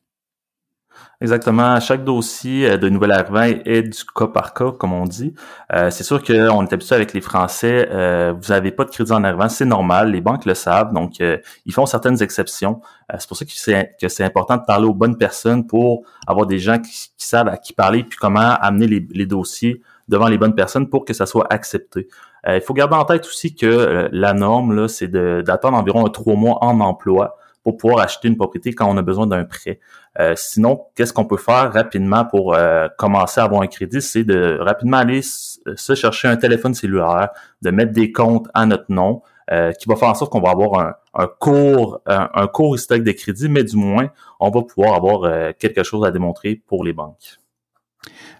Exactement. 1.22 1.78
Chaque 1.78 2.02
dossier 2.02 2.68
euh, 2.68 2.76
de 2.76 2.88
nouvel 2.88 3.12
arrivant 3.12 3.44
est 3.64 3.82
du 3.82 4.04
cas 4.12 4.26
par 4.26 4.54
cas, 4.54 4.72
comme 4.72 4.92
on 4.92 5.04
dit. 5.04 5.34
Euh, 5.72 5.88
c'est 5.90 6.02
sûr 6.02 6.20
qu'on 6.20 6.66
est 6.66 6.72
habitué 6.72 6.96
avec 6.96 7.12
les 7.12 7.20
Français. 7.20 7.88
Euh, 7.92 8.34
vous 8.36 8.52
n'avez 8.52 8.72
pas 8.72 8.84
de 8.84 8.90
crédit 8.90 9.12
en 9.12 9.22
arrivant, 9.22 9.48
c'est 9.48 9.64
normal. 9.64 10.10
Les 10.10 10.20
banques 10.20 10.44
le 10.46 10.54
savent, 10.54 10.92
donc 10.92 11.20
ils 11.20 11.72
font 11.72 11.86
certaines 11.86 12.20
exceptions. 12.22 12.80
c'est 13.18 13.28
pour 13.28 13.36
ça 13.36 13.44
que 13.44 13.52
c'est, 13.54 13.94
que 14.00 14.08
c'est 14.08 14.24
important 14.24 14.56
de 14.56 14.64
parler 14.66 14.86
aux 14.86 14.94
bonnes 14.94 15.16
personnes 15.16 15.64
pour 15.64 16.02
avoir 16.26 16.46
des 16.46 16.58
gens 16.58 16.78
qui, 16.80 17.12
savent 17.16 17.48
à 17.48 17.56
qui 17.56 17.72
parler 17.72 18.02
puis 18.02 18.18
comment 18.20 18.56
amener 18.60 18.88
les, 18.88 19.06
les, 19.12 19.26
dossiers 19.26 19.80
devant 20.08 20.26
les 20.26 20.38
bonnes 20.38 20.56
personnes 20.56 20.88
pour 20.88 21.04
que 21.04 21.12
ça 21.14 21.26
soit 21.26 21.46
accepté. 21.50 22.08
il 22.48 22.60
faut 22.60 22.74
garder 22.74 22.96
en 22.96 23.04
tête 23.04 23.24
aussi 23.26 23.54
que 23.54 24.08
la 24.10 24.32
norme, 24.32 24.74
là, 24.74 24.88
c'est 24.88 25.06
de, 25.06 25.42
d'attendre 25.46 25.78
environ 25.78 26.02
trois 26.08 26.34
mois 26.34 26.58
en 26.64 26.80
emploi 26.80 27.36
pour 27.62 27.76
pouvoir 27.76 28.00
acheter 28.00 28.28
une 28.28 28.36
propriété 28.36 28.72
quand 28.72 28.88
on 28.88 28.96
a 28.96 29.02
besoin 29.02 29.26
d'un 29.26 29.44
prêt. 29.44 29.78
Euh, 30.20 30.34
sinon, 30.36 30.86
qu'est-ce 30.94 31.12
qu'on 31.12 31.24
peut 31.24 31.36
faire 31.36 31.72
rapidement 31.72 32.24
pour 32.24 32.54
euh, 32.54 32.88
commencer 32.98 33.40
à 33.40 33.44
avoir 33.44 33.62
un 33.62 33.66
crédit? 33.66 34.02
C'est 34.02 34.24
de 34.24 34.58
rapidement 34.60 34.98
aller 34.98 35.22
se 35.22 35.94
chercher 35.94 36.28
un 36.28 36.36
téléphone 36.36 36.74
cellulaire, 36.74 37.30
de 37.62 37.70
mettre 37.70 37.92
des 37.92 38.12
comptes 38.12 38.48
à 38.54 38.66
notre 38.66 38.90
nom, 38.90 39.22
euh, 39.50 39.72
qui 39.72 39.88
va 39.88 39.96
faire 39.96 40.08
en 40.08 40.14
sorte 40.14 40.32
qu'on 40.32 40.40
va 40.40 40.50
avoir 40.50 40.80
un, 40.80 40.94
un 41.14 41.26
court, 41.26 42.00
un, 42.06 42.46
court 42.46 42.74
historique 42.74 43.04
de 43.04 43.12
crédit, 43.12 43.48
mais 43.48 43.64
du 43.64 43.76
moins, 43.76 44.10
on 44.40 44.50
va 44.50 44.62
pouvoir 44.62 44.94
avoir 44.94 45.54
quelque 45.54 45.82
chose 45.82 46.04
à 46.04 46.10
démontrer 46.10 46.62
pour 46.66 46.84
les 46.84 46.92
banques. 46.92 47.41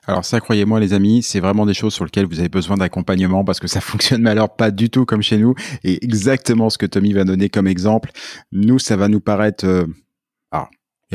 Alors 0.07 0.25
ça, 0.25 0.41
croyez-moi 0.41 0.81
les 0.81 0.95
amis, 0.95 1.23
c'est 1.23 1.41
vraiment 1.41 1.65
des 1.65 1.75
choses 1.75 1.95
sur 1.95 2.05
lesquelles 2.05 2.27
vous 2.27 2.41
avez 2.41 2.49
besoin 2.49 2.77
d'accompagnement 2.77 3.45
parce 3.45 3.61
que 3.61 3.69
ça 3.69 3.81
fonctionne 3.81 4.23
mais 4.23 4.31
alors 4.31 4.57
pas 4.57 4.71
du 4.71 4.91
tout 4.91 5.05
comme 5.05 5.23
chez 5.23 5.39
nous. 5.39 5.55
Et 5.85 6.05
exactement 6.05 6.71
ce 6.71 6.79
que 6.79 6.87
Tommy 6.87 7.13
va 7.13 7.25
donner 7.25 7.49
comme 7.49 7.69
exemple, 7.69 8.11
nous, 8.51 8.79
ça 8.79 8.97
va 8.97 9.09
nous 9.09 9.21
paraître... 9.21 9.67
Euh, 9.67 9.87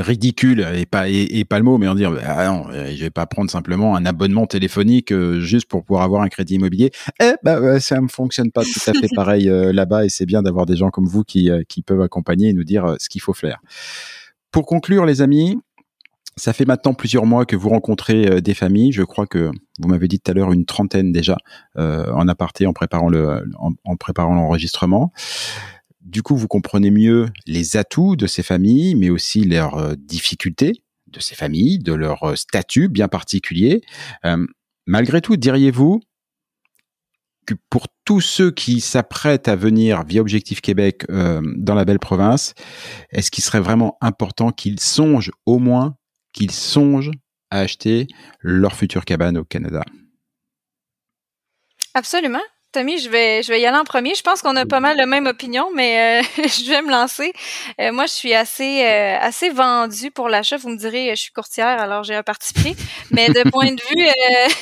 ridicule 0.02 0.66
et 0.76 0.86
pas 0.86 1.10
et, 1.10 1.44
pas 1.46 1.58
le 1.58 1.66
mot 1.66 1.78
mais 1.78 1.88
on 1.88 1.96
dire 1.96 2.14
ah 2.24 2.48
non 2.48 2.66
je 2.72 3.02
vais 3.02 3.10
pas 3.10 3.26
prendre 3.26 3.50
simplement 3.50 3.96
un 3.96 4.06
abonnement 4.06 4.46
téléphonique 4.46 5.12
euh, 5.12 5.40
juste 5.40 5.68
pour 5.68 5.84
pouvoir 5.84 6.04
avoir 6.04 6.22
un 6.22 6.30
crédit 6.30 6.56
immobilier. 6.56 6.92
Eh 7.20 7.34
bah 7.44 7.80
ça 7.80 8.00
ne 8.00 8.08
fonctionne 8.08 8.52
pas 8.52 8.64
tout 8.64 8.80
à 8.90 8.94
fait 8.94 9.08
pareil 9.16 9.50
euh, 9.50 9.74
là-bas 9.74 10.06
et 10.06 10.10
c'est 10.10 10.26
bien 10.26 10.42
d'avoir 10.44 10.66
des 10.66 10.76
gens 10.76 10.90
comme 10.90 11.08
vous 11.08 11.24
qui 11.24 11.50
qui 11.68 11.82
peuvent 11.82 12.02
accompagner 12.02 12.50
et 12.50 12.54
nous 12.54 12.64
dire 12.64 12.96
ce 13.00 13.10
qu'il 13.10 13.22
faut 13.22 13.34
faire. 13.34 13.60
Pour 14.52 14.66
conclure 14.66 15.06
les 15.06 15.22
amis 15.22 15.60
ça 16.38 16.54
fait 16.54 16.66
maintenant 16.66 16.94
plusieurs 16.94 17.26
mois 17.26 17.46
que 17.46 17.56
vous 17.56 17.70
rencontrez 17.70 18.28
euh, 18.28 18.42
des 18.42 18.54
familles. 18.54 18.92
Je 18.92 19.04
crois 19.04 19.28
que 19.28 19.52
vous 19.80 19.88
m'avez 19.90 20.08
dit 20.08 20.20
tout 20.20 20.32
à 20.32 20.34
l'heure 20.34 20.54
une 20.54 20.66
trentaine 20.66 21.12
déjà 21.12 21.38
euh, 21.78 22.12
en 22.14 22.28
aparté 22.28 22.66
en 22.68 22.74
préparant 22.74 23.10
le 23.10 23.44
en, 23.58 23.96
préparant 23.98 24.36
l'enregistrement. 24.36 25.12
Du 26.02 26.24
coup, 26.24 26.38
vous 26.38 26.48
comprenez 26.48 26.92
mieux 26.92 27.28
les 27.48 27.76
atouts 27.76 28.16
de 28.16 28.28
ces 28.28 28.44
familles, 28.44 28.96
mais 28.96 29.10
aussi 29.10 29.44
leurs 29.44 29.78
euh, 29.78 29.96
difficultés 29.98 30.84
de 31.08 31.20
ces 31.20 31.36
familles, 31.36 31.80
de 31.80 31.94
leur 31.94 32.38
statut 32.38 32.90
bien 32.90 33.08
particulier. 33.08 33.82
malgré 34.86 35.22
tout, 35.22 35.38
diriez-vous 35.38 36.02
que 37.46 37.54
pour 37.70 37.88
tous 38.04 38.20
ceux 38.20 38.52
qui 38.52 38.82
s'apprêtent 38.82 39.48
à 39.48 39.56
venir 39.56 40.04
via 40.04 40.20
Objectif 40.20 40.60
Québec 40.60 41.06
dans 41.10 41.76
la 41.76 41.86
belle 41.86 42.00
province, 42.00 42.56
est-ce 43.12 43.32
qu'il 43.32 43.42
serait 43.42 43.62
vraiment 43.62 43.98
important 44.02 44.52
qu'ils 44.52 44.82
songent 44.82 45.32
au 45.46 45.60
moins 45.60 45.97
qu'ils 46.38 46.52
songent 46.52 47.12
à 47.50 47.62
acheter 47.62 48.06
leur 48.42 48.76
future 48.76 49.06
cabane 49.06 49.40
au 49.40 49.44
Canada. 49.44 49.84
Absolument. 51.96 52.44
Tommy, 52.74 53.00
je 53.00 53.10
vais, 53.10 53.44
je 53.44 53.52
vais 53.52 53.62
y 53.62 53.66
aller 53.66 53.78
en 53.78 53.86
premier. 53.86 54.14
Je 54.14 54.22
pense 54.22 54.42
qu'on 54.42 54.56
a 54.58 54.66
pas 54.66 54.82
mal 54.82 54.98
la 54.98 55.06
même 55.06 55.26
opinion, 55.26 55.70
mais 55.74 56.22
euh, 56.22 56.24
je 56.44 56.70
vais 56.70 56.82
me 56.82 56.92
lancer. 56.92 57.32
Euh, 57.80 57.94
moi, 57.94 58.08
je 58.08 58.12
suis 58.12 58.34
assez, 58.34 58.84
euh, 58.84 59.18
assez 59.22 59.50
vendue 59.50 60.12
pour 60.12 60.28
l'achat. 60.28 60.58
Vous 60.58 60.70
me 60.70 60.78
direz, 60.78 61.10
je 61.12 61.22
suis 61.22 61.32
courtière, 61.32 61.80
alors 61.80 62.04
j'ai 62.04 62.14
un 62.14 62.24
parti 62.24 62.54
pris. 62.54 62.76
Mais 63.12 63.30
de 63.30 63.50
point 63.50 63.72
de 63.72 63.82
vue, 63.90 64.08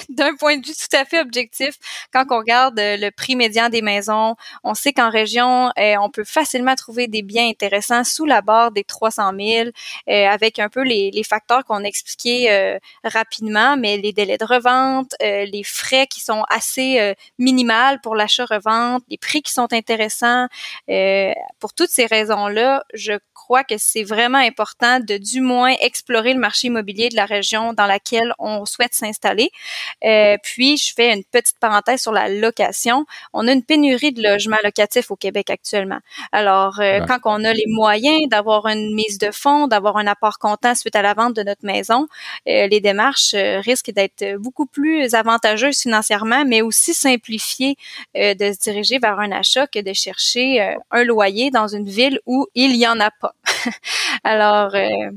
d'un 0.09 0.35
point 0.35 0.57
de 0.57 0.65
vue 0.65 0.73
tout 0.73 0.95
à 0.95 1.03
fait 1.03 1.19
objectif, 1.19 1.75
quand 2.13 2.25
on 2.29 2.37
regarde 2.37 2.75
le 2.77 3.09
prix 3.09 3.35
médian 3.35 3.69
des 3.69 3.81
maisons, 3.81 4.35
on 4.63 4.75
sait 4.75 4.93
qu'en 4.93 5.09
région, 5.09 5.71
on 5.77 6.09
peut 6.11 6.23
facilement 6.23 6.75
trouver 6.75 7.07
des 7.07 7.23
biens 7.23 7.49
intéressants 7.49 8.03
sous 8.03 8.25
la 8.25 8.41
barre 8.41 8.71
des 8.71 8.83
300 8.83 9.31
000, 9.37 9.69
avec 10.07 10.59
un 10.59 10.69
peu 10.69 10.83
les, 10.83 11.09
les 11.11 11.23
facteurs 11.23 11.65
qu'on 11.65 11.83
a 11.83 11.87
expliqués 11.87 12.77
rapidement, 13.03 13.77
mais 13.77 13.97
les 13.97 14.13
délais 14.13 14.37
de 14.37 14.45
revente, 14.45 15.15
les 15.21 15.63
frais 15.63 16.07
qui 16.07 16.21
sont 16.21 16.43
assez 16.49 17.15
minimales 17.39 17.94
pour 18.01 18.15
l'achat-revente, 18.15 19.03
les 19.09 19.17
prix 19.17 19.41
qui 19.41 19.53
sont 19.53 19.71
intéressants. 19.71 20.47
Euh, 20.89 21.31
pour 21.59 21.73
toutes 21.73 21.89
ces 21.89 22.05
raisons-là, 22.05 22.83
je 22.93 23.13
crois 23.45 23.63
que 23.63 23.75
c'est 23.77 24.03
vraiment 24.03 24.39
important 24.39 24.99
de 24.99 25.17
du 25.17 25.39
moins 25.39 25.75
explorer 25.81 26.33
le 26.33 26.39
marché 26.39 26.67
immobilier 26.67 27.09
de 27.09 27.15
la 27.15 27.25
région 27.25 27.73
dans 27.73 27.85
laquelle 27.85 28.33
on 28.39 28.65
souhaite 28.65 28.95
s'installer. 28.95 29.51
Euh, 30.03 30.35
puis, 30.41 30.77
je 30.77 30.93
fais 30.95 31.13
une 31.13 31.23
petite 31.23 31.59
parenthèse 31.59 32.01
sur 32.01 32.11
la 32.11 32.27
location. 32.27 33.05
On 33.33 33.47
a 33.47 33.51
une 33.51 33.61
pénurie 33.63 34.11
de 34.13 34.23
logements 34.23 34.57
locatifs 34.63 35.11
au 35.11 35.15
Québec 35.15 35.51
actuellement. 35.51 35.99
Alors, 36.31 36.79
euh, 36.79 37.01
quand 37.07 37.19
on 37.25 37.43
a 37.43 37.53
les 37.53 37.67
moyens 37.67 38.27
d'avoir 38.29 38.65
une 38.65 38.95
mise 38.95 39.19
de 39.19 39.29
fonds, 39.29 39.67
d'avoir 39.67 39.97
un 39.97 40.07
apport 40.07 40.39
comptant 40.39 40.73
suite 40.73 40.95
à 40.95 41.03
la 41.03 41.13
vente 41.13 41.35
de 41.35 41.43
notre 41.43 41.65
maison, 41.65 42.07
les 42.47 42.79
démarches 42.79 43.35
risquent 43.35 43.91
d'être 43.91 44.37
beaucoup 44.37 44.65
plus 44.65 45.13
avantageuses 45.13 45.79
financièrement, 45.79 46.45
mais 46.45 46.61
aussi 46.61 46.93
simplifiées 46.93 47.77
euh, 48.17 48.33
de 48.33 48.51
se 48.53 48.59
diriger 48.59 48.99
vers 48.99 49.19
un 49.19 49.31
achat 49.31 49.67
que 49.67 49.79
de 49.79 49.93
chercher 49.93 50.61
euh, 50.61 50.75
un 50.91 51.03
loyer 51.03 51.51
dans 51.51 51.67
une 51.67 51.87
ville 51.87 52.19
où 52.25 52.47
il 52.55 52.75
y 52.75 52.87
en 52.87 52.99
a 52.99 53.11
pas. 53.11 53.34
Alors, 54.23 54.73
euh, 54.75 55.11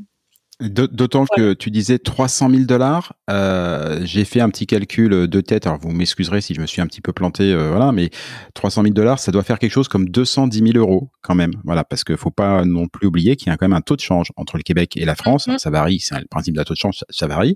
D'autant 0.60 1.24
que 1.24 1.52
tu 1.52 1.70
disais 1.70 2.00
300 2.00 2.50
000 2.50 2.62
dollars. 2.64 3.12
Euh, 3.30 4.00
j'ai 4.02 4.24
fait 4.24 4.40
un 4.40 4.50
petit 4.50 4.66
calcul 4.66 5.28
de 5.28 5.40
tête. 5.40 5.68
Alors 5.68 5.78
vous 5.78 5.90
m'excuserez 5.90 6.40
si 6.40 6.52
je 6.52 6.60
me 6.60 6.66
suis 6.66 6.82
un 6.82 6.86
petit 6.88 7.00
peu 7.00 7.12
planté, 7.12 7.52
euh, 7.52 7.68
voilà, 7.68 7.92
mais 7.92 8.10
300 8.54 8.82
000 8.82 8.92
dollars, 8.92 9.20
ça 9.20 9.30
doit 9.30 9.44
faire 9.44 9.60
quelque 9.60 9.70
chose 9.70 9.86
comme 9.86 10.08
210 10.08 10.72
000 10.72 10.78
euros 10.78 11.10
quand 11.22 11.36
même, 11.36 11.52
voilà, 11.64 11.84
parce 11.84 12.02
qu'il 12.02 12.16
faut 12.16 12.32
pas 12.32 12.64
non 12.64 12.88
plus 12.88 13.06
oublier 13.06 13.36
qu'il 13.36 13.48
y 13.48 13.50
a 13.50 13.56
quand 13.56 13.66
même 13.68 13.76
un 13.76 13.82
taux 13.82 13.94
de 13.94 14.00
change 14.00 14.32
entre 14.34 14.56
le 14.56 14.64
Québec 14.64 14.96
et 14.96 15.04
la 15.04 15.14
France. 15.14 15.46
Mm-hmm. 15.46 15.58
ça 15.58 15.70
varie, 15.70 16.00
c'est 16.00 16.18
le 16.18 16.26
principe 16.28 16.54
de 16.54 16.58
la 16.58 16.64
taux 16.64 16.74
de 16.74 16.78
change, 16.78 17.04
ça, 17.08 17.26
varie. 17.28 17.54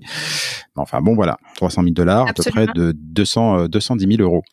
Mais 0.75 0.81
enfin 0.81 1.01
bon, 1.01 1.13
voilà, 1.13 1.37
300 1.57 1.81
000 1.81 1.93
dollars, 1.93 2.29
à 2.29 2.33
peu 2.33 2.43
près 2.49 2.67
de 2.73 2.93
200 2.95 3.67
210 3.67 4.15
000 4.15 4.21
euros. 4.21 4.43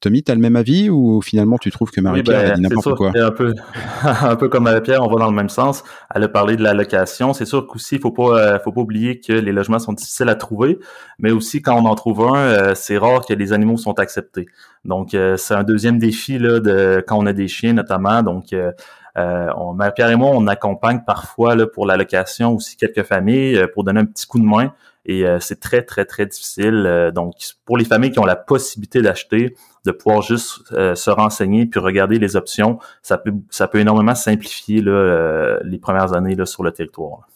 Tommy, 0.00 0.24
t'as 0.24 0.34
le 0.34 0.40
même 0.40 0.56
avis 0.56 0.90
ou 0.90 1.22
finalement 1.22 1.58
tu 1.58 1.70
trouves 1.70 1.92
que 1.92 2.00
Marie-Pierre 2.00 2.42
ben, 2.42 2.50
a 2.50 2.54
dit 2.56 2.62
n'importe 2.62 2.96
quoi? 2.96 3.12
Un 3.14 3.30
peu, 3.30 3.54
un 4.02 4.34
peu 4.34 4.48
comme 4.48 4.64
Marie-Pierre, 4.64 5.04
on 5.04 5.08
va 5.08 5.20
dans 5.20 5.30
le 5.30 5.36
même 5.36 5.48
sens. 5.48 5.84
Elle 6.12 6.24
a 6.24 6.28
parlé 6.28 6.56
de 6.56 6.62
la 6.62 6.74
location. 6.74 7.34
C'est 7.34 7.44
sûr 7.44 7.68
qu'aussi 7.68 7.99
faut 8.00 8.10
pas, 8.10 8.38
euh, 8.38 8.58
faut 8.58 8.72
pas 8.72 8.80
oublier 8.80 9.20
que 9.20 9.32
les 9.32 9.52
logements 9.52 9.78
sont 9.78 9.92
difficiles 9.92 10.28
à 10.28 10.34
trouver, 10.34 10.78
mais 11.18 11.30
aussi 11.30 11.62
quand 11.62 11.76
on 11.76 11.86
en 11.86 11.94
trouve 11.94 12.22
un, 12.22 12.36
euh, 12.36 12.74
c'est 12.74 12.98
rare 12.98 13.24
que 13.26 13.34
les 13.34 13.52
animaux 13.52 13.76
sont 13.76 13.98
acceptés. 13.98 14.46
Donc 14.84 15.14
euh, 15.14 15.36
c'est 15.36 15.54
un 15.54 15.62
deuxième 15.62 15.98
défi 15.98 16.38
là 16.38 16.60
de 16.60 17.04
quand 17.06 17.18
on 17.18 17.26
a 17.26 17.32
des 17.32 17.48
chiens 17.48 17.72
notamment. 17.72 18.22
Donc 18.22 18.52
euh, 18.52 18.72
on, 19.16 19.76
Pierre 19.94 20.10
et 20.10 20.16
moi, 20.16 20.30
on 20.32 20.46
accompagne 20.46 21.02
parfois 21.06 21.54
là, 21.54 21.66
pour 21.66 21.86
la 21.86 21.96
location 21.96 22.54
aussi 22.54 22.76
quelques 22.76 23.02
familles 23.02 23.66
pour 23.74 23.84
donner 23.84 24.00
un 24.00 24.06
petit 24.06 24.26
coup 24.26 24.38
de 24.38 24.44
main. 24.44 24.72
Et 25.06 25.24
c'est 25.40 25.58
très, 25.58 25.82
très, 25.82 26.04
très 26.04 26.26
difficile. 26.26 27.10
donc, 27.14 27.34
pour 27.64 27.76
les 27.76 27.84
familles 27.84 28.12
qui 28.12 28.18
ont 28.20 28.24
la 28.26 28.36
possibilité 28.36 29.02
d'acheter, 29.02 29.56
de 29.84 29.90
pouvoir 29.92 30.22
juste 30.22 30.62
se 30.94 31.10
renseigner 31.10 31.66
puis 31.66 31.80
regarder 31.80 32.18
les 32.18 32.36
options, 32.36 32.78
ça 33.02 33.18
peut, 33.18 33.32
ça 33.48 33.66
peut 33.66 33.78
énormément 33.78 34.14
simplifier 34.14 34.82
là, 34.82 35.58
les 35.64 35.78
premières 35.78 36.12
années 36.12 36.36
là, 36.36 36.46
sur 36.46 36.62
le 36.62 36.70
territoire. 36.70 37.26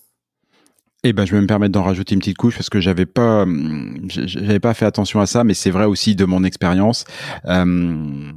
Eh 1.07 1.13
ben, 1.13 1.27
je 1.27 1.37
vais 1.37 1.43
me 1.43 1.47
permettre 1.47 1.73
d'en 1.73 1.83
rajouter 1.83 2.15
une 2.15 2.21
petite 2.21 2.39
couche 2.39 2.57
parce 2.57 2.71
que 2.71 2.81
j'avais 2.81 3.05
pas, 3.05 3.43
hum, 3.43 4.07
j'avais 4.09 4.59
pas 4.59 4.73
fait 4.73 4.87
attention 4.87 5.21
à 5.21 5.27
ça, 5.27 5.45
mais 5.45 5.53
c'est 5.53 5.71
vrai 5.71 5.85
aussi 5.85 6.17
de 6.17 6.25
mon 6.25 6.45
expérience. 6.45 7.05
Euh, 7.45 8.33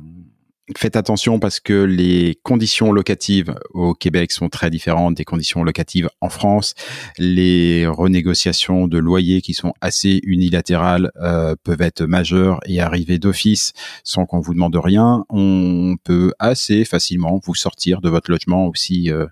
faites 0.76 0.98
attention 0.98 1.40
parce 1.40 1.62
que 1.62 1.84
les 1.84 2.38
conditions 2.44 2.92
locatives 2.92 3.56
au 3.70 3.94
Québec 3.94 4.34
sont 4.34 4.50
très 4.50 4.70
différentes 4.70 5.16
des 5.16 5.24
conditions 5.24 5.64
locatives 5.64 6.10
en 6.20 6.28
France. 6.28 6.74
Les 7.18 7.88
renégociations 7.88 8.90
de 8.90 8.98
loyers 8.98 9.42
qui 9.42 9.54
sont 9.54 9.74
assez 9.80 10.20
unilatérales 10.24 11.12
euh, 11.22 11.56
peuvent 11.64 11.82
être 11.82 12.04
majeures 12.04 12.60
et 12.66 12.82
arriver 12.82 13.18
d'office 13.18 13.72
sans 14.04 14.26
qu'on 14.26 14.42
vous 14.42 14.54
demande 14.54 14.76
rien. 14.76 15.24
On 15.30 15.96
peut 16.04 16.34
assez 16.38 16.84
facilement 16.84 17.40
vous 17.42 17.56
sortir 17.56 18.02
de 18.02 18.10
votre 18.10 18.30
logement 18.30 18.68
aussi 18.68 19.10
euh, 19.10 19.26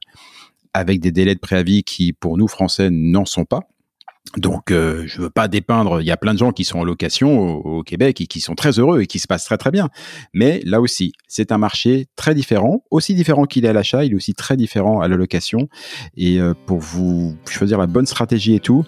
avec 0.75 0.99
des 0.99 1.11
délais 1.11 1.35
de 1.35 1.39
préavis 1.39 1.83
qui, 1.83 2.11
pour 2.11 2.37
nous 2.37 2.49
Français, 2.49 2.89
n'en 2.91 3.25
sont 3.25 3.45
pas. 3.45 3.61
Donc, 4.35 4.71
euh, 4.71 5.03
je 5.05 5.21
veux 5.21 5.29
pas 5.29 5.47
dépeindre. 5.47 6.01
Il 6.01 6.05
y 6.05 6.11
a 6.11 6.17
plein 6.17 6.33
de 6.33 6.39
gens 6.39 6.51
qui 6.51 6.65
sont 6.65 6.79
en 6.79 6.83
location 6.83 7.55
au, 7.55 7.81
Québec 7.83 8.19
et 8.19 8.27
qui 8.27 8.41
sont 8.41 8.55
très 8.55 8.77
heureux 8.77 8.99
et 8.99 9.07
qui 9.07 9.19
se 9.19 9.27
passent 9.27 9.45
très 9.45 9.57
très 9.57 9.71
bien. 9.71 9.89
Mais 10.33 10.59
là 10.65 10.81
aussi, 10.81 11.13
c'est 11.29 11.53
un 11.53 11.57
marché 11.57 12.07
très 12.17 12.35
différent, 12.35 12.83
aussi 12.91 13.13
différent 13.13 13.45
qu'il 13.45 13.63
est 13.63 13.69
à 13.69 13.73
l'achat, 13.73 14.03
il 14.03 14.11
est 14.11 14.15
aussi 14.15 14.33
très 14.33 14.57
différent 14.57 14.99
à 14.99 15.07
la 15.07 15.15
location. 15.15 15.69
Et 16.17 16.41
euh, 16.41 16.53
pour 16.65 16.79
vous 16.79 17.37
choisir 17.49 17.77
la 17.77 17.87
bonne 17.87 18.07
stratégie 18.07 18.55
et 18.55 18.59
tout, 18.59 18.83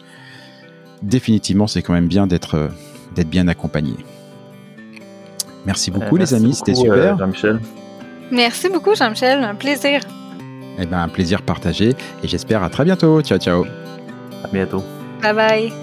définitivement, 1.03 1.67
c'est 1.67 1.81
quand 1.81 1.93
même 1.93 2.09
bien 2.09 2.27
d'être 2.27 2.55
euh, 2.55 2.67
d'être 3.15 3.29
bien 3.29 3.47
accompagné. 3.47 3.93
Merci 5.65 5.91
beaucoup, 5.91 6.17
les 6.17 6.33
amis, 6.33 6.53
c'était 6.53 6.75
super. 6.75 7.17
Jean-Michel. 7.17 7.61
Merci 8.31 8.67
beaucoup, 8.67 8.93
Jean-Michel, 8.95 9.41
un 9.43 9.55
plaisir. 9.55 10.01
Eh 10.79 10.85
ben, 10.85 10.99
un 10.99 11.09
plaisir 11.09 11.41
partagé 11.41 11.95
et 12.23 12.27
j'espère 12.27 12.63
à 12.63 12.69
très 12.69 12.83
bientôt. 12.83 13.21
Ciao, 13.21 13.37
ciao. 13.37 13.65
À 14.43 14.47
bientôt. 14.51 14.83
Bye 15.21 15.33
bye. 15.33 15.73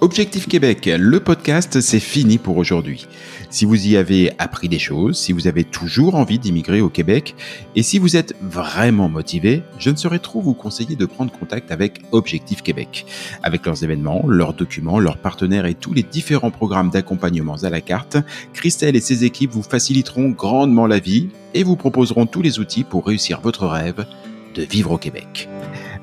Objectif 0.00 0.48
Québec, 0.48 0.90
le 0.98 1.20
podcast, 1.20 1.80
c'est 1.82 2.00
fini 2.00 2.38
pour 2.38 2.56
aujourd'hui. 2.56 3.06
Si 3.50 3.64
vous 3.64 3.88
y 3.88 3.96
avez 3.96 4.30
appris 4.38 4.68
des 4.68 4.78
choses, 4.78 5.18
si 5.18 5.32
vous 5.32 5.48
avez 5.48 5.64
toujours 5.64 6.14
envie 6.14 6.38
d'immigrer 6.38 6.80
au 6.80 6.88
Québec, 6.88 7.34
et 7.74 7.82
si 7.82 7.98
vous 7.98 8.16
êtes 8.16 8.36
vraiment 8.40 9.08
motivé, 9.08 9.64
je 9.76 9.90
ne 9.90 9.96
saurais 9.96 10.20
trop 10.20 10.40
vous 10.40 10.54
conseiller 10.54 10.94
de 10.94 11.04
prendre 11.04 11.32
contact 11.32 11.72
avec 11.72 12.00
Objectif 12.12 12.62
Québec. 12.62 13.06
Avec 13.42 13.66
leurs 13.66 13.82
événements, 13.82 14.24
leurs 14.28 14.54
documents, 14.54 15.00
leurs 15.00 15.18
partenaires 15.18 15.66
et 15.66 15.74
tous 15.74 15.92
les 15.92 16.04
différents 16.04 16.52
programmes 16.52 16.90
d'accompagnement 16.90 17.56
à 17.56 17.70
la 17.70 17.80
carte, 17.80 18.18
Christelle 18.52 18.94
et 18.94 19.00
ses 19.00 19.24
équipes 19.24 19.50
vous 19.50 19.62
faciliteront 19.62 20.28
grandement 20.28 20.86
la 20.86 21.00
vie 21.00 21.30
et 21.52 21.64
vous 21.64 21.76
proposeront 21.76 22.26
tous 22.26 22.42
les 22.42 22.60
outils 22.60 22.84
pour 22.84 23.04
réussir 23.04 23.40
votre 23.40 23.66
rêve 23.66 24.06
de 24.54 24.62
vivre 24.62 24.92
au 24.92 24.98
Québec. 24.98 25.48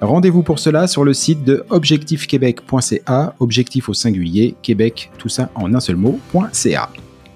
Rendez-vous 0.02 0.44
pour 0.44 0.60
cela 0.60 0.86
sur 0.86 1.06
le 1.06 1.14
site 1.14 1.46
de 1.46 1.66
objectifquebec.ca, 1.70 3.36
objectif 3.40 3.88
au 3.88 3.94
singulier, 3.94 4.56
Québec, 4.62 5.12
tout 5.18 5.30
ça 5.30 5.50
en 5.56 5.74
un 5.74 5.80
seul 5.80 5.96
mot.ca. 5.96 6.90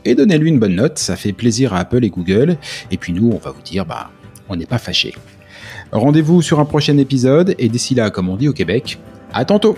Et 0.06 0.16
donnez-lui 0.16 0.50
une 0.50 0.60
bonne 0.60 0.76
note, 0.76 0.98
ça 0.98 1.16
fait 1.16 1.34
plaisir 1.34 1.74
à 1.74 1.80
Apple 1.80 2.04
et 2.04 2.10
Google. 2.10 2.58
Et 2.90 2.98
puis 2.98 3.14
nous, 3.14 3.32
on 3.32 3.38
va 3.38 3.52
vous 3.52 3.62
dire, 3.62 3.86
bah, 3.86 4.10
on 4.50 4.56
n'est 4.56 4.66
pas 4.66 4.80
fâchés. 4.80 5.14
Rendez-vous 5.92 6.42
sur 6.42 6.60
un 6.60 6.66
prochain 6.66 6.98
épisode, 6.98 7.56
et 7.60 7.70
d'ici 7.70 7.96
là, 7.96 8.10
comme 8.10 8.30
on 8.30 8.38
dit 8.38 8.48
au 8.48 8.54
Québec, 8.54 8.98
à 9.34 9.46
tantôt! 9.46 9.78